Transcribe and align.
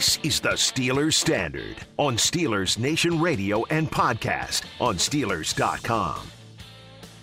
This 0.00 0.18
is 0.22 0.40
the 0.40 0.48
Steelers 0.52 1.12
Standard 1.12 1.76
on 1.98 2.16
Steelers 2.16 2.78
Nation 2.78 3.20
Radio 3.20 3.66
and 3.66 3.86
podcast 3.90 4.62
on 4.80 4.96
Steelers.com. 4.96 6.26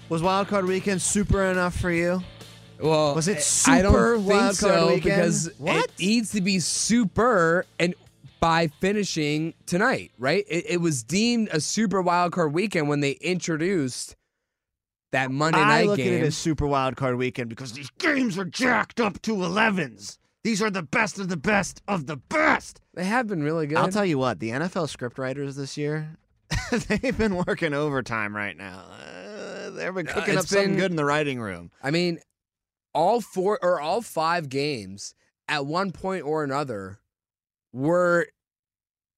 Was 0.09 0.21
Wild 0.21 0.47
Card 0.47 0.65
Weekend 0.65 1.01
super 1.01 1.43
enough 1.45 1.75
for 1.75 1.89
you? 1.89 2.21
Well, 2.79 3.15
Was 3.15 3.27
it 3.27 3.43
I 3.67 3.81
don't 3.81 3.93
super 3.93 4.17
think 4.17 4.29
wild 4.29 4.41
card 4.41 4.55
so 4.57 4.87
weekend? 4.89 5.03
because 5.03 5.49
What? 5.57 5.85
it 5.85 5.91
needs 5.97 6.31
to 6.33 6.41
be 6.41 6.59
super 6.59 7.65
and 7.79 7.95
by 8.39 8.67
finishing 8.79 9.55
tonight, 9.65 10.11
right? 10.19 10.45
It, 10.47 10.65
it 10.69 10.77
was 10.79 11.01
deemed 11.01 11.47
a 11.51 11.59
super 11.59 11.99
wild 12.03 12.31
card 12.31 12.53
weekend 12.53 12.89
when 12.89 12.99
they 12.99 13.13
introduced 13.13 14.15
that 15.13 15.31
Monday 15.31 15.57
I 15.57 15.65
night 15.79 15.87
look 15.87 15.97
game. 15.97 16.13
at 16.13 16.21
it 16.21 16.27
as 16.27 16.37
super 16.37 16.67
wild 16.67 16.95
card 16.95 17.15
weekend 17.15 17.49
because 17.49 17.73
these 17.73 17.89
games 17.97 18.37
are 18.37 18.45
jacked 18.45 18.99
up 18.99 19.19
to 19.23 19.31
11s. 19.33 20.19
These 20.47 20.61
are 20.61 20.69
the 20.69 20.81
best 20.81 21.19
of 21.19 21.27
the 21.27 21.35
best 21.35 21.81
of 21.89 22.05
the 22.07 22.15
best. 22.15 22.79
they 22.93 23.03
have 23.03 23.27
been 23.27 23.43
really 23.43 23.67
good. 23.67 23.77
I'll 23.77 23.89
tell 23.91 24.05
you 24.05 24.17
what, 24.17 24.39
the 24.39 24.51
NFL 24.51 24.87
scriptwriters 24.87 25.55
this 25.55 25.75
year, 25.75 26.15
they've 26.71 27.17
been 27.17 27.35
working 27.45 27.73
overtime 27.73 28.33
right 28.33 28.55
now. 28.55 28.85
Uh, 28.89 29.71
they've 29.71 29.93
been 29.93 30.07
Uh, 30.07 30.13
cooking 30.13 30.35
it's 30.35 30.43
up 30.43 30.47
something 30.47 30.69
been- 30.69 30.77
good 30.79 30.91
in 30.91 30.95
the 30.95 31.03
writing 31.03 31.41
room. 31.41 31.69
I 31.83 31.91
mean, 31.91 32.19
all 32.93 33.19
four 33.19 33.59
or 33.61 33.81
all 33.81 34.01
five 34.01 34.47
games 34.47 35.13
at 35.49 35.65
one 35.65 35.91
point 35.91 36.23
or 36.23 36.45
another 36.45 36.99
were 37.73 38.27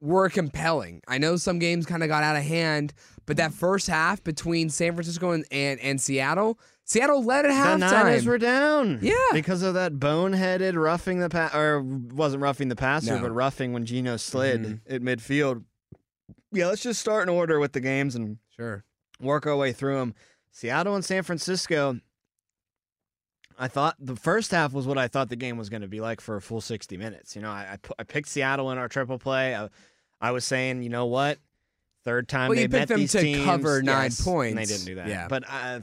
were 0.01 0.29
compelling. 0.31 1.03
I 1.07 1.20
know 1.20 1.35
some 1.35 1.59
games 1.59 1.85
kind 1.85 2.01
of 2.01 2.09
got 2.09 2.23
out 2.23 2.37
of 2.37 2.43
hand, 2.43 2.91
but 3.27 3.37
that 3.37 3.53
first 3.53 3.85
half 3.85 4.23
between 4.23 4.71
San 4.71 4.93
Francisco 4.95 5.29
and 5.29 5.45
and, 5.51 5.79
and 5.81 6.01
Seattle, 6.01 6.57
Seattle 6.89 7.23
led 7.23 7.45
at 7.45 7.49
The 7.49 7.77
Niners 7.77 8.23
halftime. 8.23 8.25
were 8.25 8.38
down. 8.39 8.99
Yeah. 9.04 9.13
Because 9.32 9.62
of 9.62 9.76
that 9.76 9.93
boneheaded 9.93 10.73
roughing 10.76 11.20
the 11.20 11.29
pass, 11.29 11.54
or 11.54 11.82
wasn't 11.82 12.41
roughing 12.41 12.68
the 12.70 12.76
passer, 12.76 13.15
No. 13.15 13.21
but 13.21 13.32
roughing 13.32 13.73
when 13.73 13.85
Geno 13.85 14.18
slid 14.18 14.62
Mhm. 14.63 14.79
at 14.95 15.01
midfield. 15.01 15.63
Yeah, 16.51 16.65
let's 16.65 16.82
just 16.82 16.99
start 16.99 17.29
in 17.29 17.29
order 17.29 17.60
with 17.60 17.73
the 17.73 17.79
games 17.79 18.15
and 18.15 18.40
sure. 18.55 18.84
work 19.21 19.45
our 19.45 19.55
way 19.55 19.71
through 19.71 19.99
them. 19.99 20.15
Seattle 20.51 20.95
and 20.95 21.05
San 21.05 21.21
Francisco. 21.21 21.99
I 23.57 23.67
thought 23.67 23.95
the 23.99 24.15
first 24.15 24.49
half 24.51 24.71
was 24.73 24.87
what 24.87 24.98
I 24.98 25.07
thought 25.07 25.29
the 25.29 25.35
game 25.35 25.57
was 25.57 25.70
going 25.70 25.82
to 25.84 25.87
be 25.87 25.99
like 26.01 26.21
for 26.21 26.37
a 26.37 26.41
full 26.41 26.62
60 26.62 26.98
minutes. 26.98 27.35
You 27.35 27.43
know, 27.43 27.51
I, 27.51 27.73
I, 27.73 27.77
I 27.99 28.04
picked 28.04 28.29
Seattle 28.29 28.71
in 28.71 28.77
our 28.79 28.87
triple 28.87 29.20
play. 29.20 29.55
I, 29.55 29.70
I 30.21 30.32
was 30.32 30.43
saying, 30.45 30.82
you 30.82 30.90
know 30.90 31.05
what? 31.05 31.37
Third 32.05 32.27
time 32.29 32.48
Well, 32.49 32.55
they 32.55 32.63
you 32.63 32.70
met 32.70 32.87
them 32.87 33.01
these 33.01 33.12
to 33.12 33.21
teams. 33.21 33.43
cover 33.43 33.84
nine 33.84 34.05
Yes, 34.05 34.20
and 34.20 34.26
points. 34.26 34.55
they 34.55 34.65
didn't 34.65 34.85
do 34.87 34.95
that. 34.95 35.07
Yeah. 35.07 35.27
But 35.27 35.43
uh, 35.48 35.82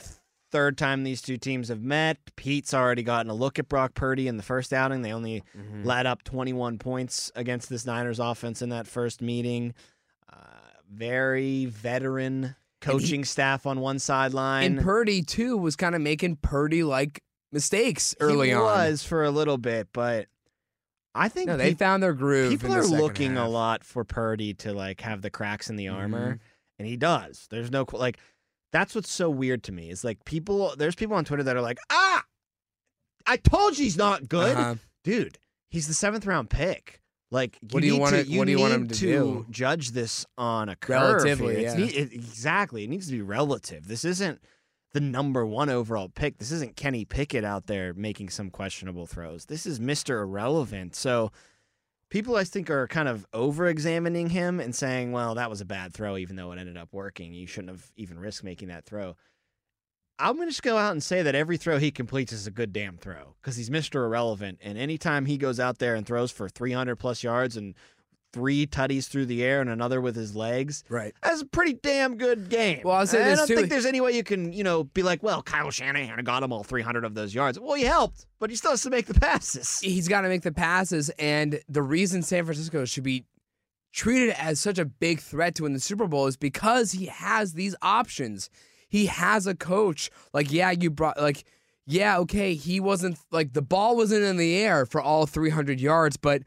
third 0.57 0.79
time 0.79 1.05
these 1.05 1.21
two 1.21 1.37
teams 1.37 1.69
have 1.69 1.83
met. 1.83 2.19
Pete's 2.37 2.73
already 2.73 3.03
gotten 3.03 3.31
a 3.31 3.35
look 3.35 3.59
at 3.59 3.69
Brock 3.69 3.95
Purdy 3.95 4.27
in 4.27 4.37
the 4.39 4.43
first 4.43 4.73
outing. 4.73 5.03
They 5.03 5.12
only 5.12 5.43
Mhm. 5.57 5.85
let 5.85 6.07
up 6.07 6.23
21 6.25 6.79
points 6.79 7.31
against 7.35 7.69
this 7.69 7.85
Niners 7.85 8.19
offense 8.19 8.62
in 8.62 8.71
that 8.71 8.87
first 8.87 9.21
meeting. 9.21 9.75
Uh, 10.33 10.37
very 10.91 11.67
veteran 11.67 12.57
coaching 12.81 13.25
staff 13.25 13.67
on 13.67 13.81
one 13.81 13.99
sideline. 13.99 14.65
And 14.77 14.81
Purdy 14.81 15.23
too 15.23 15.57
was 15.59 15.77
kind 15.77 15.95
of 15.95 16.01
making 16.01 16.37
Purdy 16.37 16.83
like 16.83 17.23
mistakes 17.53 18.15
early 18.21 18.49
he 18.49 18.55
on. 18.55 18.62
was 18.62 19.03
for 19.03 19.25
a 19.25 19.31
little 19.31 19.59
bit, 19.59 19.89
but 19.93 20.27
I 21.15 21.29
think 21.29 21.49
No, 21.49 21.57
they 21.57 21.71
peop- 21.71 21.79
found 21.79 22.03
their 22.03 22.12
groove. 22.15 22.51
people 22.51 22.73
in 22.73 22.79
the 22.81 22.84
are 22.97 23.01
looking 23.01 23.37
a 23.37 23.49
lot 23.49 23.84
for 23.84 24.05
Purdy 24.05 24.55
to 24.55 24.73
like 24.73 25.01
have 25.03 25.23
the 25.23 25.31
cracks 25.31 25.69
in 25.71 25.77
the 25.77 25.89
armor, 25.89 26.34
Mhm. 26.34 26.41
and 26.79 26.89
he 26.89 26.97
does. 26.97 27.47
There's 27.51 27.71
no 27.71 27.84
like. 27.93 28.19
That's 28.77 28.95
what's 28.95 29.11
so 29.11 29.31
weird 29.31 29.63
to 29.65 29.73
me. 29.73 29.89
Is 29.91 30.05
like 30.05 30.25
people. 30.27 30.75
There's 30.77 30.95
people 30.95 31.17
on 31.17 31.25
Twitter 31.25 31.43
that 31.45 31.57
are 31.57 31.63
like, 31.63 31.79
ah, 31.91 32.25
I 33.27 33.39
told 33.39 33.79
you 33.79 33.85
he's 33.85 33.97
not 33.97 34.29
good, 34.29 34.57
Uh-huh. 34.57 34.75
dude. 35.03 35.39
He's 35.71 35.89
the 35.89 35.95
seventh 35.95 36.27
round 36.27 36.51
pick. 36.51 37.01
Like, 37.31 37.59
What 37.73 37.81
do 37.81 37.87
you 37.87 37.97
want 37.99 38.15
to- 38.15 38.21
it- 38.21 38.37
what 38.39 38.45
do 38.45 38.53
you 38.53 38.61
want 38.61 38.75
him 38.75 38.83
need 38.83 38.91
to 38.95 39.00
do? 39.00 39.47
Judge 39.50 39.91
this 39.93 40.27
on 40.39 40.69
a 40.69 40.77
curve. 40.77 40.91
Relatively. 41.25 41.65
It's 41.65 41.77
yeah. 41.77 42.03
it- 42.03 42.12
exactly. 42.12 42.84
It 42.84 42.91
needs 42.91 43.06
to 43.06 43.12
be 43.12 43.21
relative. 43.23 43.89
This 43.89 44.05
isn't 44.05 44.41
the 44.93 45.00
number 45.00 45.45
one 45.45 45.69
overall 45.71 46.09
pick. 46.09 46.39
This 46.39 46.53
isn't 46.53 46.77
Kenny 46.77 47.05
Pickett 47.05 47.45
out 47.45 47.67
there 47.67 47.95
making 47.95 48.29
some 48.31 48.50
questionable 48.50 49.06
throws. 49.06 49.47
This 49.47 49.67
is 49.67 49.81
Mister 49.81 50.21
Irrelevant. 50.21 50.95
So 50.95 51.33
people, 52.11 52.37
I 52.37 52.44
think, 52.44 52.71
are 52.71 52.87
kind 52.87 53.09
of 53.09 53.27
over 53.33 53.67
examining 53.67 54.31
him 54.31 54.61
and 54.61 54.75
saying, 54.75 55.12
"Well, 55.12 55.34
that 55.34 55.50
was 55.50 55.61
a 55.61 55.65
bad 55.67 55.93
throw, 55.93 56.17
even 56.17 56.37
though 56.37 56.53
it 56.53 56.59
ended 56.59 56.77
up 56.77 56.93
working. 56.93 57.33
You 57.33 57.47
shouldn't 57.47 57.71
have 57.71 57.91
even 57.97 58.19
risked 58.19 58.44
making 58.44 58.69
that 58.69 58.84
throw." 58.84 59.17
I'm 60.19 60.37
going 60.37 60.49
to 60.49 60.53
just 60.53 60.62
go 60.62 60.78
out 60.78 60.93
and 60.93 61.03
say 61.03 61.22
that 61.22 61.34
every 61.34 61.59
throw 61.59 61.78
he 61.78 61.91
completes 61.91 62.33
is 62.33 62.47
a 62.47 62.50
good 62.50 62.72
damn 62.72 62.97
throw 62.97 63.34
because 63.41 63.56
he's 63.56 63.69
Mr. 63.69 63.97
Irrelevant. 63.97 64.59
And 64.62 64.78
anytime 64.78 65.27
he 65.27 65.37
goes 65.37 65.61
out 65.61 65.78
there 65.78 65.94
and 65.94 66.06
throws 66.06 66.31
for 66.31 66.49
300 66.49 66.97
plus 66.97 67.22
yards 67.22 67.55
and 67.56 67.75
three 68.37 68.67
tutties 68.67 69.09
through 69.09 69.25
the 69.25 69.43
air 69.43 69.63
and 69.63 69.71
another 69.71 69.99
with 70.03 70.15
his 70.15 70.37
legs, 70.37 70.85
Right. 70.91 71.15
that's 71.23 71.41
a 71.41 71.47
pretty 71.47 71.73
damn 71.73 72.19
good 72.19 72.51
game. 72.51 72.83
Well, 72.85 72.97
I'll 72.97 73.07
say 73.07 73.23
I 73.25 73.31
this, 73.31 73.39
don't 73.39 73.49
too. 73.49 73.57
think 73.57 73.71
there's 73.71 73.87
any 73.87 74.03
way 74.03 74.13
you 74.13 74.23
can, 74.23 74.53
you 74.53 74.63
know, 74.63 74.85
be 74.85 75.03
like, 75.03 75.23
well, 75.23 75.43
Kyle 75.43 75.71
Shanahan 75.71 76.23
got 76.23 76.43
him 76.43 76.53
all 76.53 76.63
300 76.63 77.05
of 77.07 77.15
those 77.15 77.35
yards. 77.35 77.59
Well, 77.59 77.75
he 77.75 77.85
helped, 77.85 78.27
but 78.39 78.51
he 78.51 78.57
still 78.57 78.73
has 78.73 78.83
to 78.83 78.91
make 78.91 79.07
the 79.07 79.15
passes. 79.19 79.81
he's 79.81 80.07
got 80.07 80.21
to 80.21 80.29
make 80.29 80.43
the 80.43 80.53
passes. 80.53 81.09
And 81.19 81.61
the 81.69 81.83
reason 81.83 82.23
San 82.23 82.45
Francisco 82.45 82.85
should 82.85 83.05
be 83.05 83.25
treated 83.93 84.35
as 84.39 84.61
such 84.61 84.79
a 84.79 84.85
big 84.85 85.21
threat 85.21 85.55
to 85.55 85.63
win 85.63 85.73
the 85.73 85.81
Super 85.81 86.07
Bowl 86.07 86.27
is 86.27 86.37
because 86.37 86.93
he 86.93 87.07
has 87.07 87.55
these 87.55 87.75
options. 87.81 88.51
He 88.89 89.07
has 89.07 89.47
a 89.47 89.55
coach. 89.55 90.11
Like, 90.35 90.53
yeah, 90.53 90.71
you 90.73 90.91
brought, 90.91 91.19
like, 91.19 91.45
yeah, 91.87 92.19
okay, 92.19 92.55
he 92.55 92.81
wasn't, 92.81 93.17
like, 93.31 93.53
the 93.55 93.63
ball 93.63 93.97
wasn't 93.97 94.25
in 94.25 94.37
the 94.37 94.57
air 94.59 94.85
for 94.85 95.01
all 95.01 95.25
300 95.25 95.81
yards, 95.81 96.17
but 96.17 96.43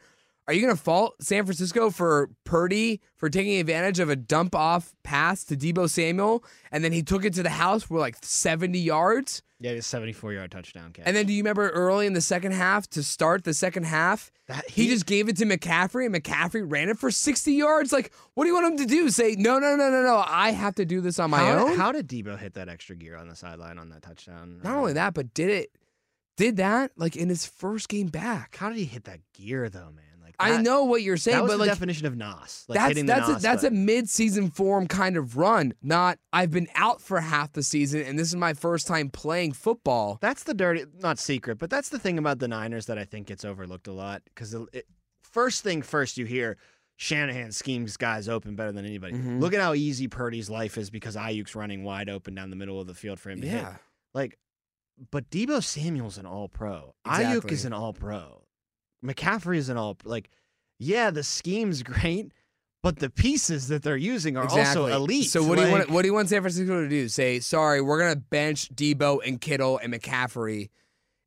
are 0.50 0.54
you 0.54 0.62
going 0.64 0.76
to 0.76 0.82
fault 0.82 1.14
San 1.22 1.46
Francisco 1.46 1.92
for 1.92 2.32
Purdy 2.44 3.02
for 3.16 3.30
taking 3.30 3.60
advantage 3.60 4.00
of 4.00 4.10
a 4.10 4.16
dump 4.16 4.56
off 4.56 4.96
pass 5.04 5.44
to 5.44 5.56
Deebo 5.56 5.88
Samuel 5.88 6.44
and 6.72 6.84
then 6.84 6.92
he 6.92 7.04
took 7.04 7.24
it 7.24 7.34
to 7.36 7.44
the 7.44 7.52
house 7.52 7.84
for 7.84 8.00
like 8.00 8.18
70 8.24 8.80
yards? 8.80 9.44
Yeah, 9.60 9.74
a 9.74 9.82
74 9.84 10.34
yard 10.34 10.50
touchdown 10.50 10.92
catch. 10.92 11.06
And 11.06 11.16
then 11.16 11.28
do 11.28 11.34
you 11.34 11.44
remember 11.44 11.70
early 11.70 12.08
in 12.08 12.14
the 12.14 12.22
second 12.22 12.54
half 12.54 12.90
to 12.90 13.04
start 13.04 13.44
the 13.44 13.54
second 13.54 13.84
half? 13.84 14.32
That- 14.48 14.68
he, 14.68 14.88
just 14.88 15.06
gave 15.06 15.30
it 15.30 15.38
to 15.38 15.46
McCaffrey 15.46 16.08
and 16.08 16.16
McCaffrey 16.16 16.64
ran 16.66 16.90
it 16.90 16.98
for 16.98 17.12
60 17.12 17.54
yards. 17.54 17.92
Like, 17.92 18.12
what 18.34 18.46
do 18.46 18.48
you 18.48 18.56
want 18.56 18.72
him 18.72 18.78
to 18.78 18.86
do? 18.88 19.12
Say, 19.12 19.36
no, 19.38 19.60
no, 19.60 19.76
no, 19.76 19.92
no, 19.92 20.02
no. 20.02 20.24
I 20.26 20.50
have 20.50 20.74
to 20.76 20.86
do 20.86 21.00
this 21.00 21.20
on 21.20 21.30
my 21.30 21.46
how, 21.46 21.68
own? 21.68 21.78
how 21.78 21.92
did 21.92 22.08
Deebo 22.08 22.40
hit 22.40 22.56
that 22.56 22.70
extra 22.70 22.96
gear 22.96 23.18
on 23.18 23.28
the 23.28 23.36
sideline 23.36 23.78
on 23.78 23.90
that 23.90 24.02
touchdown? 24.02 24.62
Not 24.64 24.78
only 24.78 24.94
that, 24.94 25.14
but 25.14 25.32
did 25.36 25.52
it, 25.52 25.70
did 26.38 26.58
that 26.58 26.92
like 26.96 27.16
in 27.16 27.30
his 27.30 27.46
first 27.46 27.88
game 27.88 28.08
back. 28.08 28.56
How 28.56 28.70
did 28.70 28.80
he 28.80 28.86
hit 28.86 29.04
that 29.04 29.20
gear 29.34 29.70
though, 29.70 29.92
man? 29.94 30.09
I 30.40 30.52
that- 30.54 30.62
know 30.64 30.84
what 30.86 31.02
you're 31.02 31.18
saying, 31.18 31.38
that 31.38 31.44
was 31.44 31.52
but 31.52 31.58
the 31.58 31.64
like 31.66 31.70
definition 31.70 32.06
of 32.08 32.16
nos. 32.16 32.66
Like 32.68 32.78
that's 32.78 32.88
hitting 32.90 33.06
the 33.06 33.14
that's 33.14 33.30
a, 33.30 33.34
that's 33.36 33.64
a 33.64 33.72
mid-season 33.72 34.52
form 34.52 34.88
kind 34.88 35.18
of 35.18 35.38
run. 35.38 35.74
Not 35.82 36.18
I've 36.32 36.52
been 36.52 36.68
out 36.76 37.02
for 37.02 37.20
half 37.20 37.54
the 37.54 37.64
season 37.64 38.02
and 38.02 38.18
this 38.18 38.28
is 38.30 38.36
my 38.36 38.54
first 38.54 38.88
time 38.88 39.10
playing 39.10 39.54
football. 39.54 40.18
That's 40.22 40.44
the 40.44 40.54
dirty, 40.54 40.86
not 41.00 41.20
secret, 41.20 41.58
but 41.58 41.70
that's 41.70 41.90
the 41.90 42.00
thing 42.00 42.18
about 42.18 42.40
the 42.40 42.48
Niners 42.48 42.86
that 42.86 42.98
I 42.98 43.04
think 43.04 43.28
gets 43.28 43.44
overlooked 43.44 43.88
a 43.88 43.94
lot. 43.94 44.22
Because 44.26 44.56
first 45.22 45.64
thing 45.64 45.82
first, 45.82 46.18
you 46.18 46.26
hear 46.26 46.58
Shanahan 46.98 47.52
schemes 47.52 47.96
guys 47.98 48.28
open 48.28 48.56
better 48.56 48.72
than 48.72 48.86
anybody. 48.86 49.14
Mhm. 49.14 49.40
Look 49.40 49.54
at 49.54 49.62
how 49.62 49.74
easy 49.74 50.08
Purdy's 50.08 50.50
life 50.50 50.78
is 50.78 50.90
because 50.90 51.16
Aiyuk's 51.16 51.56
running 51.56 51.84
wide 51.84 52.10
open 52.10 52.36
down 52.36 52.50
the 52.50 52.56
middle 52.58 52.80
of 52.82 52.88
the 52.88 52.94
field 52.94 53.20
for 53.20 53.30
him 53.30 53.40
to 53.42 53.48
hit. 53.48 53.66
Like, 54.14 54.38
but 55.12 55.30
Deebo 55.30 55.64
Samuel's 55.64 56.18
an 56.18 56.26
All 56.26 56.50
Pro. 56.50 56.96
Aiyuk 57.06 57.52
is 57.52 57.64
an 57.66 57.72
All 57.74 57.94
Pro. 57.94 58.44
McCaffrey 59.04 59.58
is 59.58 59.70
an 59.70 59.78
All. 59.78 59.98
Like, 60.04 60.30
yeah, 60.78 61.10
the 61.12 61.24
scheme's 61.24 61.84
great, 61.84 62.32
but 62.82 63.00
the 63.00 63.10
pieces 63.10 63.68
that 63.68 63.84
they're 63.84 63.98
using 63.98 64.38
are 64.38 64.46
exactly. 64.46 64.92
also 64.92 64.96
elite. 64.96 65.30
So 65.30 65.44
what 65.44 65.58
do 65.58 65.66
you 65.66 65.72
want? 65.72 65.90
What 65.90 66.02
do 66.04 66.08
you 66.08 66.14
want 66.14 66.30
San 66.30 66.42
Francisco 66.42 66.82
to 66.82 66.90
do? 66.90 67.10
Say 67.10 67.40
sorry, 67.40 67.82
we're 67.82 68.00
gonna 68.00 68.16
bench 68.16 68.70
Deebo 68.74 69.20
and 69.26 69.40
Kittle 69.40 69.78
and 69.78 69.94
McCaffrey, 69.94 70.70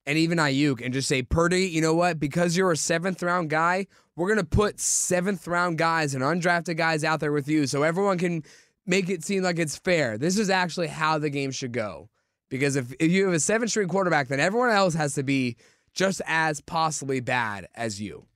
and 0.07 0.19
even 0.19 0.39
Aiyuk, 0.39 0.85
and 0.85 0.95
just 0.95 1.09
say 1.09 1.23
Purdy. 1.23 1.67
You 1.69 1.81
know 1.81 1.95
what? 1.95 2.19
Because 2.19 2.57
you're 2.57 2.73
a 2.73 2.77
seventh 2.77 3.23
round 3.23 3.51
guy, 3.51 3.87
we're 4.17 4.29
gonna 4.29 4.45
put 4.45 4.81
seventh 4.81 5.47
round 5.47 5.79
guys 5.79 6.15
and 6.15 6.23
undrafted 6.23 6.77
guys 6.77 7.05
out 7.05 7.21
there 7.21 7.33
with 7.33 7.49
you, 7.49 7.67
so 7.67 7.83
everyone 7.83 8.19
can 8.19 8.43
make 8.87 9.09
it 9.09 9.25
seem 9.25 9.43
like 9.43 9.59
it's 9.59 9.77
fair. 9.77 10.19
This 10.19 10.39
is 10.39 10.51
actually 10.51 10.89
how 10.89 11.19
the 11.19 11.31
game 11.31 11.51
should 11.51 11.73
go. 11.73 12.09
Because 12.49 12.77
if, 12.77 12.93
if 13.01 13.11
you 13.11 13.25
have 13.25 13.35
a 13.35 13.41
seven 13.41 13.67
string 13.67 13.89
quarterback, 13.89 14.29
then 14.29 14.39
everyone 14.39 14.71
else 14.71 14.93
has 14.95 15.15
to 15.15 15.23
be 15.23 15.57
just 15.95 16.21
as 16.27 16.61
possibly 16.61 17.21
bad 17.21 17.69
as 17.75 18.01
you. 18.01 18.27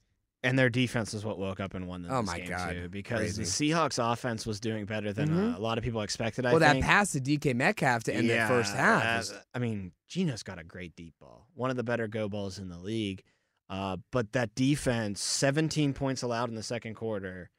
And 0.43 0.57
their 0.59 0.69
defense 0.71 1.13
is 1.13 1.25
what 1.25 1.39
woke 1.39 1.59
up 1.59 1.75
and 1.75 1.89
won 1.89 2.03
them 2.03 2.13
Oh 2.13 2.23
my 2.23 2.39
game 2.39 2.51
God. 2.51 2.71
too, 2.71 2.89
because 2.89 3.37
Crazy. 3.37 3.43
the 3.43 3.49
Seahawks 3.75 3.99
offense 4.13 4.47
was 4.47 4.61
doing 4.61 4.85
better 4.85 5.13
than 5.13 5.31
Mhm. 5.31 5.55
uh, 5.55 5.59
a 5.59 5.61
lot 5.61 5.77
of 5.77 5.83
people 5.83 6.03
expected. 6.03 6.47
I 6.47 6.51
well, 6.51 6.61
that 6.61 6.75
think. 6.75 6.85
pass 6.85 7.11
to 7.13 7.21
DK 7.21 7.53
Metcalf 7.55 8.05
to 8.05 8.15
end 8.15 8.31
the 8.31 8.45
first 8.47 8.73
half. 8.75 9.29
I 9.55 9.59
mean, 9.59 9.93
Geno's 10.07 10.45
got 10.45 10.61
a 10.61 10.65
great 10.65 10.95
deep 10.95 11.15
ball, 11.19 11.49
one 11.55 11.71
of 11.71 11.77
the 11.77 11.83
better 11.83 12.07
go 12.07 12.29
balls 12.29 12.59
in 12.59 12.69
the 12.69 12.79
league. 12.79 13.23
Uh, 13.69 13.97
but 14.13 14.33
that 14.33 14.55
defense, 14.55 15.21
17 15.21 15.93
points 15.93 16.23
allowed 16.23 16.49
in 16.51 16.55
the 16.55 16.63
second 16.63 16.95
quarter, 16.95 17.51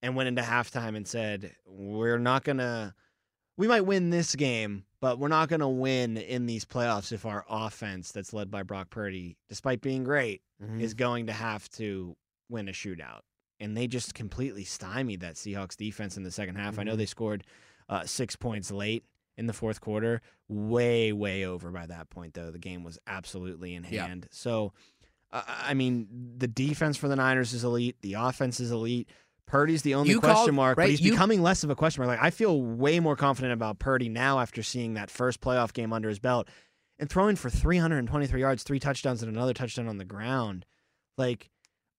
and 0.00 0.14
went 0.14 0.28
into 0.28 0.42
halftime 0.42 0.94
and 0.94 1.08
said, 1.08 1.56
"We're 1.64 2.18
not 2.18 2.44
gonna, 2.44 2.94
we 3.56 3.66
might 3.68 3.82
win 3.82 4.10
this 4.10 4.34
game, 4.34 4.84
but 5.00 5.18
we're 5.18 5.28
not 5.28 5.48
gonna 5.48 5.68
win 5.68 6.16
in 6.16 6.46
these 6.46 6.64
playoffs 6.64 7.12
if 7.12 7.24
our 7.26 7.44
offense, 7.48 8.12
that's 8.12 8.32
led 8.32 8.50
by 8.50 8.62
Brock 8.62 8.90
Purdy, 8.90 9.36
despite 9.48 9.80
being 9.80 10.04
great, 10.04 10.42
Mhm. 10.62 10.80
is 10.80 10.94
going 10.94 11.26
to 11.26 11.32
have 11.32 11.68
to 11.70 12.16
win 12.48 12.68
a 12.68 12.72
shootout." 12.72 13.20
and 13.58 13.74
they 13.74 13.86
just 13.86 14.14
completely 14.14 14.64
stymied 14.64 15.20
that 15.20 15.34
Seahawks 15.36 15.78
defense 15.78 16.18
in 16.18 16.22
the 16.24 16.30
second 16.30 16.56
half. 16.56 16.78
I 16.78 16.82
know 16.82 16.92
Mhm. 16.92 16.98
they 16.98 17.06
scored 17.06 17.42
uh, 17.88 18.04
six 18.04 18.36
points 18.36 18.70
late 18.70 19.02
in 19.38 19.46
the 19.46 19.54
fourth 19.54 19.80
quarter, 19.80 20.20
way, 20.46 21.10
way 21.10 21.46
over 21.46 21.70
by 21.70 21.86
that 21.86 22.10
point, 22.10 22.34
though. 22.34 22.50
The 22.50 22.58
game 22.58 22.84
was 22.84 22.98
absolutely 23.06 23.74
in 23.74 23.84
Yeah. 23.84 24.06
hand. 24.08 24.28
So, 24.30 24.74
uh, 25.32 25.42
I 25.46 25.72
mean, 25.72 26.34
the 26.36 26.48
defense 26.48 26.98
for 26.98 27.08
the 27.08 27.16
Niners 27.16 27.54
is 27.54 27.64
elite, 27.64 27.96
the 28.02 28.12
offense 28.14 28.60
is 28.60 28.70
elite. 28.70 29.08
Purdy's 29.46 29.82
the 29.82 29.94
only 29.94 30.10
You 30.10 30.20
question 30.20 30.34
called- 30.34 30.54
mark, 30.54 30.78
right, 30.78 30.84
but 30.84 30.90
he's 30.90 31.00
you- 31.00 31.12
becoming 31.12 31.40
less 31.42 31.62
of 31.64 31.70
a 31.70 31.74
question 31.76 32.02
mark. 32.04 32.16
Like 32.18 32.24
I 32.24 32.30
feel 32.30 32.60
way 32.60 32.98
more 33.00 33.14
confident 33.16 33.52
about 33.52 33.78
Purdy 33.78 34.08
now 34.08 34.40
after 34.40 34.62
seeing 34.62 34.94
that 34.94 35.10
first 35.10 35.40
playoff 35.40 35.72
game 35.72 35.92
under 35.92 36.08
his 36.08 36.18
belt 36.18 36.48
and 36.98 37.08
throwing 37.08 37.36
for 37.36 37.48
323 37.50 38.40
yards, 38.40 38.62
three 38.62 38.80
touchdowns, 38.80 39.22
and 39.22 39.30
another 39.34 39.54
touchdown 39.54 39.86
on 39.88 39.98
the 39.98 40.04
ground. 40.04 40.64
Like 41.16 41.50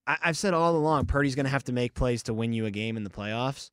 I- 0.05 0.17
I've 0.23 0.38
said 0.38 0.53
all 0.53 0.75
along, 0.75 1.05
Purdy's 1.05 1.35
going 1.35 1.45
to 1.45 1.49
have 1.51 1.63
to 1.65 1.73
make 1.73 1.94
plays 1.94 2.23
to 2.23 2.33
win 2.33 2.53
you 2.53 2.65
a 2.65 2.71
game 2.71 2.97
in 2.97 3.03
the 3.03 3.09
playoffs. 3.09 3.71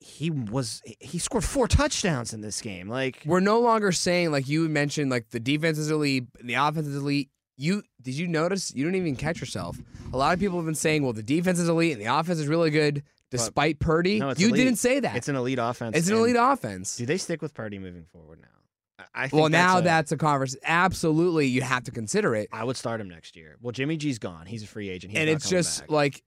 He 0.00 0.30
was 0.30 0.82
he 1.00 1.18
scored 1.20 1.44
four 1.44 1.68
touchdowns 1.68 2.32
in 2.32 2.40
this 2.40 2.60
game. 2.60 2.88
Like 2.88 3.22
We're 3.24 3.38
no 3.40 3.60
longer 3.60 3.92
saying 3.92 4.32
like 4.32 4.48
you 4.48 4.68
mentioned 4.68 5.10
like 5.12 5.30
the 5.30 5.38
defense 5.38 5.78
is 5.78 5.90
elite, 5.92 6.24
the 6.42 6.54
offense 6.54 6.88
is 6.88 6.96
elite. 6.96 7.30
You 7.56 7.82
did 8.00 8.14
you 8.14 8.26
notice 8.26 8.74
you 8.74 8.84
didn't 8.84 8.96
even 8.96 9.16
catch 9.16 9.40
yourself. 9.40 9.78
A 10.12 10.16
lot 10.16 10.34
of 10.34 10.40
people 10.40 10.58
have 10.58 10.66
been 10.66 10.74
saying, 10.74 11.02
well, 11.02 11.12
the 11.12 11.22
defense 11.22 11.58
is 11.58 11.68
elite 11.68 11.92
and 11.92 12.00
the 12.00 12.06
offense 12.06 12.38
is 12.38 12.48
really 12.48 12.70
good 12.70 13.02
despite 13.30 13.78
Purdy. 13.78 14.20
No, 14.20 14.32
you 14.36 14.48
elite. 14.48 14.56
didn't 14.56 14.76
say 14.76 15.00
that. 15.00 15.16
it's 15.16 15.28
an 15.28 15.36
elite 15.36 15.58
offense. 15.58 15.96
It's 15.96 16.08
an 16.08 16.16
elite 16.16 16.36
offense. 16.38 16.96
Do 16.96 17.06
they 17.06 17.16
stick 17.16 17.42
with 17.42 17.54
Purdy 17.54 17.78
moving 17.78 18.04
forward 18.12 18.40
now? 18.40 18.48
I 19.14 19.28
Well, 19.32 19.48
now 19.48 19.78
a- 19.78 19.82
that's 19.82 20.12
a 20.12 20.16
conversation. 20.16 20.60
Absolutely, 20.64 21.46
you 21.46 21.62
have 21.62 21.84
to 21.84 21.90
consider 21.90 22.34
it. 22.34 22.48
I 22.52 22.64
would 22.64 22.76
start 22.76 23.00
him 23.00 23.08
next 23.08 23.36
year. 23.36 23.56
Well, 23.60 23.72
Jimmy 23.72 23.96
G's 23.96 24.18
gone. 24.18 24.46
He's 24.46 24.62
a 24.62 24.66
free 24.66 24.88
agent. 24.88 25.12
He's 25.12 25.20
and 25.20 25.30
it's 25.30 25.48
just 25.48 25.80
back. 25.80 25.90
like 25.90 26.22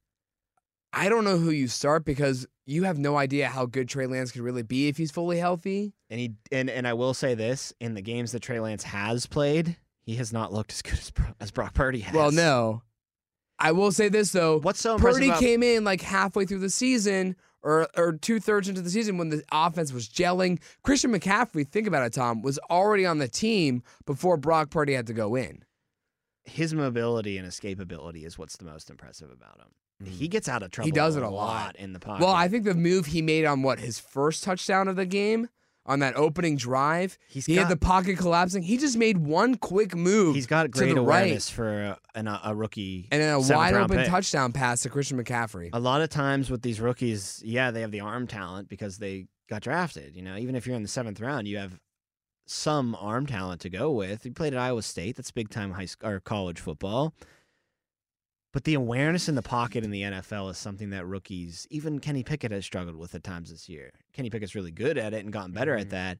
I 0.94 1.10
don't 1.10 1.24
know 1.24 1.38
who 1.38 1.52
you 1.52 1.68
start 1.68 2.06
because 2.06 2.48
you 2.66 2.84
have 2.84 2.98
no 2.98 3.18
idea 3.18 3.48
how 3.48 3.66
good 3.66 3.90
Trey 3.90 4.08
Lance 4.08 4.32
could 4.32 4.42
really 4.42 4.64
be 4.64 4.88
if 4.88 4.98
he's 4.98 5.12
fully 5.12 5.38
healthy. 5.38 5.94
And 6.10 6.20
he 6.20 6.34
and 6.52 6.70
and 6.70 6.88
I 6.88 6.94
will 6.94 7.14
say 7.14 7.36
this: 7.36 7.74
in 7.80 7.94
the 7.94 8.02
games 8.02 8.32
that 8.32 8.42
Trey 8.42 8.60
Lance 8.60 8.84
has 8.84 9.26
played, 9.26 9.78
he 10.06 10.16
has 10.16 10.32
not 10.32 10.54
looked 10.54 10.72
as 10.72 10.82
good 10.82 11.00
as 11.00 11.12
Bro- 11.12 11.34
as 11.40 11.52
Brock 11.52 11.74
Purdy 11.74 12.00
has. 12.00 12.14
Well, 12.14 12.32
no. 12.32 12.82
I 13.58 13.72
will 13.72 13.92
say 13.92 14.10
this 14.10 14.32
though. 14.32 14.60
What's 14.60 14.82
so 14.82 14.96
impressive 14.96 15.16
Purdy 15.16 15.30
about 15.30 15.40
came 15.40 15.64
in 15.64 15.84
like 15.84 16.02
halfway 16.02 16.46
through 16.46 16.60
the 16.60 16.70
season 16.70 17.36
or 17.64 17.88
or 17.96 18.14
two 18.14 18.40
thirds 18.40 18.68
into 18.68 18.82
the 18.82 18.90
season 18.90 19.18
when 19.18 19.30
the 19.30 19.44
offense 19.52 19.92
was 19.94 20.08
gelling. 20.10 20.60
Christian 20.84 21.12
McCaffrey, 21.12 21.68
think 21.68 21.88
about 21.88 22.06
it, 22.06 22.14
Tom, 22.14 22.42
was 22.42 22.60
already 22.70 23.06
on 23.06 23.18
the 23.18 23.28
team 23.28 23.82
before 24.06 24.38
Brock 24.38 24.70
Purdy 24.70 24.94
had 24.94 25.08
to 25.08 25.14
go 25.14 25.36
in. 25.36 25.64
his 26.46 26.74
mobility 26.74 27.38
and 27.38 27.48
escapability 27.48 28.26
is 28.26 28.38
what's 28.38 28.58
the 28.58 28.66
most 28.66 28.90
impressive 28.90 29.32
about 29.32 29.60
him. 29.60 30.08
He 30.08 30.28
mm. 30.28 30.32
gets 30.32 30.48
out 30.48 30.62
of 30.62 30.72
trouble. 30.72 30.88
He 30.88 30.92
does 30.92 31.16
it 31.16 31.24
a 31.24 31.28
a 31.28 31.30
lot. 31.30 31.76
in 31.78 31.94
the 31.94 32.00
pocket. 32.00 32.24
Well, 32.24 32.34
I 32.34 32.48
think 32.48 32.66
the 32.66 32.76
move 32.76 33.08
he 33.08 33.22
made 33.22 33.46
on 33.46 33.64
what 33.64 33.80
his 33.80 34.00
first 34.00 34.44
touchdown 34.44 34.88
of 34.88 34.96
the 34.96 35.06
game 35.06 35.50
on 35.86 36.00
that 36.00 36.16
opening 36.16 36.56
drive, 36.58 37.18
He's 37.28 37.46
he 37.46 37.56
got- 37.56 37.68
had 37.68 37.70
the 37.72 37.78
pocket 37.78 38.18
collapsing. 38.18 38.64
He 38.64 38.78
just 38.78 38.98
made 38.98 39.18
one 39.20 39.56
quick 39.56 39.96
move. 39.96 40.36
he's 40.36 40.48
got 40.48 40.72
great 40.72 40.96
the 40.96 41.02
right. 41.02 41.22
awareness 41.24 41.50
for 41.50 41.70
a, 41.84 41.98
an, 42.16 42.28
a 42.28 42.54
rookie 42.56 43.08
and 43.12 43.22
then 43.22 43.34
a 43.34 43.40
wide 43.40 43.74
open 43.76 43.98
pick. 43.98 44.08
touchdown 44.08 44.52
pass 44.52 44.82
to 44.82 44.90
Christian 44.90 45.24
McCaffrey. 45.24 45.70
A 45.74 45.80
lot 45.80 46.02
of 46.02 46.10
times 46.10 46.50
with 46.50 46.62
these 46.62 46.80
rookies, 46.82 47.42
yeah, 47.46 47.72
they 47.72 47.82
have 47.82 47.92
the 47.92 48.00
arm 48.00 48.26
talent 48.28 48.68
because 48.70 48.98
they 48.98 49.28
got 49.50 49.62
drafted. 49.62 50.16
You 50.16 50.24
know, 50.24 50.38
even 50.38 50.56
if 50.56 50.66
you're 50.66 50.76
in 50.76 50.82
the 50.82 50.88
seventh 50.88 51.22
round, 51.22 51.48
you 51.48 51.58
have 51.58 51.80
some 52.48 52.96
arm 53.00 53.26
talent 53.26 53.62
to 53.62 53.70
go 53.70 53.92
with. 53.92 54.24
He 54.24 54.30
played 54.30 54.54
at 54.54 54.60
Iowa 54.60 54.82
State. 54.82 55.16
That's 55.16 55.32
big 55.32 55.50
time 55.50 55.72
high 55.72 55.86
school 55.86 56.10
or 56.10 56.20
college 56.20 56.60
football. 56.60 57.14
But 58.56 58.64
the 58.64 58.76
awareness 58.76 59.28
in 59.28 59.36
the 59.36 59.42
pocket 59.42 59.84
in 59.84 59.92
the 59.92 60.04
NFL 60.04 60.50
is 60.50 60.58
something 60.58 60.92
that 60.92 61.06
rookies, 61.06 61.68
even 61.70 62.00
Kenny 62.00 62.24
Pickett, 62.24 62.54
has 62.54 62.64
struggled 62.64 62.96
with 62.96 63.14
at 63.14 63.22
times 63.22 63.52
this 63.52 63.68
year. 63.68 63.92
Kenny 64.14 64.30
Pickett's 64.30 64.56
really 64.56 64.72
good 64.72 64.98
at 64.98 65.14
it 65.14 65.26
and 65.26 65.34
gotten 65.34 65.52
better 65.52 65.76
Mhm. 65.76 65.82
at 65.82 65.90
that. 65.90 66.20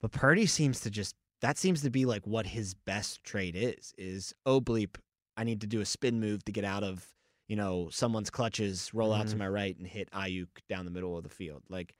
But 0.00 0.12
Purdy 0.12 0.46
seems 0.46 0.78
to 0.82 0.90
just 0.92 1.16
that 1.40 1.58
seems 1.58 1.82
to 1.82 1.90
be 1.90 2.04
like 2.04 2.24
what 2.24 2.46
his 2.46 2.74
best 2.74 3.24
trait 3.24 3.56
is. 3.56 3.94
Is 3.98 4.32
oh 4.46 4.60
bleep, 4.60 4.96
I 5.36 5.42
need 5.42 5.60
to 5.62 5.66
do 5.66 5.80
a 5.80 5.84
spin 5.84 6.20
move 6.20 6.44
to 6.44 6.52
get 6.52 6.62
out 6.64 6.84
of 6.84 7.16
you 7.48 7.56
know 7.56 7.88
someone's 7.90 8.30
clutches, 8.30 8.94
roll 8.94 9.12
out 9.12 9.26
to 9.26 9.34
Mhm. 9.34 9.38
my 9.40 9.48
right, 9.48 9.76
and 9.76 9.88
hit 9.88 10.08
Aiyuk 10.12 10.50
down 10.68 10.84
the 10.84 10.92
middle 10.92 11.16
of 11.16 11.24
the 11.24 11.30
field. 11.30 11.64
Like 11.68 11.96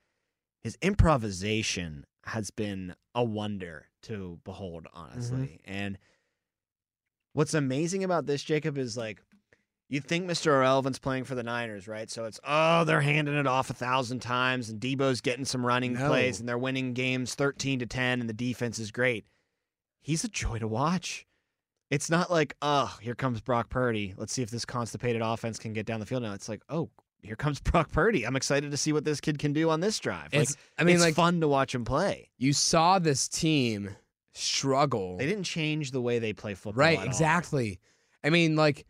his 0.60 0.78
improvisation 0.80 2.06
has 2.26 2.52
been 2.52 2.94
a 3.16 3.24
wonder 3.24 3.88
to 4.02 4.38
behold, 4.44 4.86
honestly. 4.92 5.60
And 5.64 5.98
what's 7.32 7.52
amazing 7.52 8.04
about 8.04 8.26
this, 8.26 8.44
Jacob, 8.44 8.78
is 8.78 8.96
like 8.96 9.20
you 9.92 10.00
think 10.00 10.26
Mr. 10.26 10.46
Irrelevant's 10.46 10.98
playing 10.98 11.24
for 11.24 11.34
the 11.34 11.42
Niners, 11.42 11.86
right? 11.86 12.10
So 12.10 12.24
it's 12.24 12.40
oh, 12.46 12.84
they're 12.84 13.02
handing 13.02 13.34
it 13.36 13.46
off 13.46 13.68
a 13.68 13.74
thousand 13.74 14.20
times, 14.20 14.70
and 14.70 14.80
Deebo's 14.80 15.20
getting 15.20 15.44
some 15.44 15.64
running 15.66 15.92
No. 15.92 16.08
plays, 16.08 16.40
and 16.40 16.48
they're 16.48 16.56
winning 16.56 16.94
games 16.94 17.34
thirteen 17.34 17.78
to 17.80 17.86
ten, 17.86 18.20
and 18.20 18.28
the 18.28 18.32
defense 18.34 18.78
is 18.78 18.90
great. 18.90 19.26
He's 20.00 20.24
a 20.24 20.28
joy 20.28 20.58
to 20.60 20.66
watch. 20.66 21.26
It's 21.90 22.08
not 22.08 22.30
like, 22.30 22.56
oh, 22.62 22.96
here 23.02 23.14
comes 23.14 23.42
Brock 23.42 23.68
Purdy. 23.68 24.14
Let's 24.16 24.32
see 24.32 24.40
if 24.42 24.50
this 24.50 24.64
constipated 24.64 25.20
offense 25.20 25.58
can 25.58 25.74
get 25.74 25.84
down 25.84 26.00
the 26.00 26.06
field. 26.06 26.22
Now 26.22 26.32
it's 26.32 26.48
like, 26.48 26.62
oh, 26.70 26.88
here 27.22 27.36
comes 27.36 27.60
Brock 27.70 27.92
Purdy. 27.92 28.24
I'm 28.24 28.34
excited 28.34 28.70
to 28.70 28.76
see 28.78 28.94
what 28.94 29.04
this 29.04 29.20
kid 29.20 29.38
can 29.38 29.52
do 29.52 29.68
on 29.68 29.80
this 29.80 29.98
drive. 29.98 30.32
Like, 30.32 30.42
It's, 30.44 30.56
I 30.78 30.84
mean, 30.84 30.94
it's 30.96 31.04
like 31.04 31.14
fun 31.14 31.42
to 31.42 31.48
watch 31.48 31.74
him 31.74 31.84
play. 31.84 32.30
you 32.38 32.54
saw 32.54 32.98
this 32.98 33.28
team 33.28 33.90
struggle. 34.32 35.18
They 35.18 35.26
didn't 35.26 35.44
change 35.44 35.90
the 35.90 36.00
way 36.00 36.18
they 36.18 36.32
play 36.32 36.54
football. 36.54 36.80
Right, 36.80 36.96
at 36.98 37.02
all. 37.02 37.06
exactly. 37.06 37.78
I 38.24 38.30
mean, 38.30 38.56
like, 38.56 38.86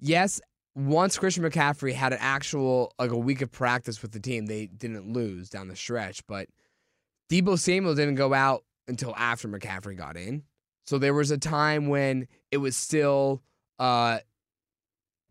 yes, 0.00 0.40
once 0.74 1.18
Christian 1.18 1.44
McCaffrey 1.44 1.92
had 1.92 2.12
an 2.12 2.18
actual 2.20 2.92
like 2.98 3.10
a 3.10 3.16
week 3.16 3.42
of 3.42 3.50
practice 3.50 4.02
with 4.02 4.12
the 4.12 4.20
team, 4.20 4.46
they 4.46 4.66
didn't 4.66 5.12
lose 5.12 5.50
down 5.50 5.68
the 5.68 5.76
stretch. 5.76 6.26
But 6.26 6.48
Deebo 7.30 7.58
Samuel 7.58 7.94
didn't 7.94 8.14
go 8.16 8.34
out 8.34 8.64
until 8.88 9.14
after 9.16 9.48
McCaffrey 9.48 9.96
got 9.96 10.16
in. 10.16 10.42
So 10.86 10.98
there 10.98 11.14
was 11.14 11.30
a 11.30 11.38
time 11.38 11.88
when 11.88 12.26
it 12.50 12.56
was 12.56 12.76
still 12.76 13.42
uh 13.78 14.18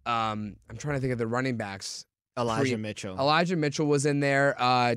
um 0.06 0.56
I'm 0.70 0.78
trying 0.78 0.96
to 0.96 1.02
think 1.02 1.14
of 1.14 1.20
the 1.20 1.28
running 1.28 1.58
backs. 1.58 2.06
Elijah 2.38 2.76
Pre- 2.76 2.76
Mitchell. 2.78 3.18
Elijah 3.18 3.56
Mitchell 3.56 3.86
was 3.86 4.06
in 4.06 4.22
there. 4.22 4.56
Uh, 4.58 4.96